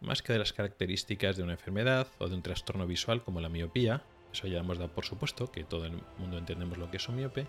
más 0.00 0.22
que 0.22 0.32
de 0.32 0.38
las 0.38 0.52
características 0.52 1.36
de 1.36 1.42
una 1.42 1.54
enfermedad 1.54 2.06
o 2.18 2.28
de 2.28 2.36
un 2.36 2.42
trastorno 2.42 2.86
visual 2.86 3.24
como 3.24 3.40
la 3.40 3.48
miopía, 3.48 4.04
eso 4.32 4.46
ya 4.46 4.60
hemos 4.60 4.78
dado 4.78 4.92
por 4.92 5.04
supuesto 5.04 5.50
que 5.50 5.64
todo 5.64 5.86
el 5.86 6.00
mundo 6.18 6.38
entendemos 6.38 6.78
lo 6.78 6.88
que 6.88 6.98
es 6.98 7.08
un 7.08 7.16
miope, 7.16 7.48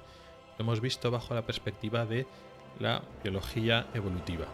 lo 0.58 0.64
hemos 0.64 0.82
visto 0.82 1.12
bajo 1.12 1.36
la 1.36 1.46
perspectiva 1.46 2.08
de 2.08 2.26
la 2.80 3.04
biología 3.24 3.86
evolutiva. 3.94 4.48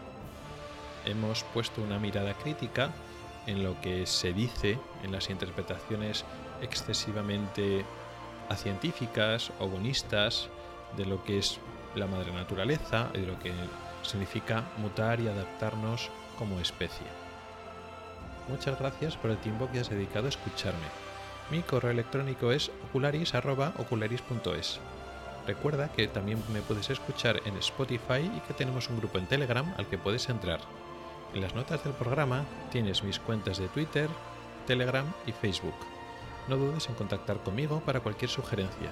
Hemos 1.06 1.42
puesto 1.54 1.80
una 1.80 1.98
mirada 1.98 2.34
crítica 2.34 2.92
en 3.46 3.62
lo 3.64 3.80
que 3.80 4.04
se 4.04 4.34
dice 4.34 4.78
en 5.02 5.12
las 5.12 5.30
interpretaciones 5.30 6.26
excesivamente 6.60 7.86
científicas 8.56 9.52
o 9.58 9.68
bonistas 9.68 10.50
de 10.98 11.06
lo 11.06 11.24
que 11.24 11.38
es 11.38 11.58
la 11.96 12.06
madre 12.06 12.32
naturaleza 12.32 13.10
y 13.14 13.18
lo 13.18 13.38
que 13.38 13.52
significa 14.02 14.64
mutar 14.78 15.20
y 15.20 15.28
adaptarnos 15.28 16.10
como 16.38 16.60
especie. 16.60 17.06
Muchas 18.48 18.78
gracias 18.78 19.16
por 19.16 19.30
el 19.30 19.38
tiempo 19.38 19.68
que 19.72 19.80
has 19.80 19.88
dedicado 19.88 20.26
a 20.26 20.28
escucharme. 20.28 20.86
Mi 21.50 21.62
correo 21.62 21.90
electrónico 21.90 22.52
es 22.52 22.70
ocularis.ocularis.es. 22.88 24.80
Recuerda 25.46 25.88
que 25.88 26.08
también 26.08 26.42
me 26.52 26.62
puedes 26.62 26.88
escuchar 26.90 27.40
en 27.44 27.56
Spotify 27.58 28.30
y 28.34 28.40
que 28.46 28.54
tenemos 28.54 28.88
un 28.88 28.98
grupo 28.98 29.18
en 29.18 29.26
Telegram 29.26 29.74
al 29.76 29.86
que 29.86 29.98
puedes 29.98 30.28
entrar. 30.28 30.60
En 31.34 31.42
las 31.42 31.54
notas 31.54 31.84
del 31.84 31.92
programa 31.92 32.44
tienes 32.70 33.02
mis 33.02 33.18
cuentas 33.18 33.58
de 33.58 33.68
Twitter, 33.68 34.08
Telegram 34.66 35.06
y 35.26 35.32
Facebook. 35.32 35.74
No 36.48 36.56
dudes 36.56 36.88
en 36.88 36.94
contactar 36.94 37.38
conmigo 37.38 37.80
para 37.80 38.00
cualquier 38.00 38.30
sugerencia. 38.30 38.90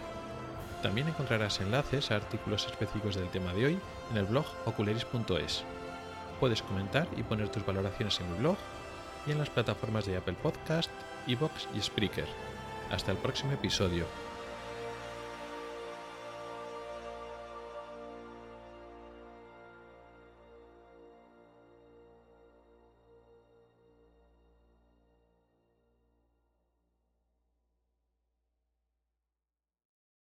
También 0.82 1.08
encontrarás 1.08 1.60
enlaces 1.60 2.10
a 2.10 2.16
artículos 2.16 2.66
específicos 2.66 3.14
del 3.14 3.28
tema 3.28 3.54
de 3.54 3.66
hoy 3.66 3.78
en 4.10 4.16
el 4.16 4.24
blog 4.24 4.44
ocularis.es. 4.66 5.64
Puedes 6.40 6.62
comentar 6.62 7.06
y 7.16 7.22
poner 7.22 7.48
tus 7.50 7.64
valoraciones 7.64 8.18
en 8.20 8.32
mi 8.32 8.38
blog 8.38 8.56
y 9.26 9.30
en 9.30 9.38
las 9.38 9.48
plataformas 9.48 10.06
de 10.06 10.16
Apple 10.16 10.36
Podcast, 10.42 10.90
Evox 11.28 11.68
y 11.72 11.80
Spreaker. 11.80 12.26
Hasta 12.90 13.12
el 13.12 13.18
próximo 13.18 13.52
episodio. 13.52 14.06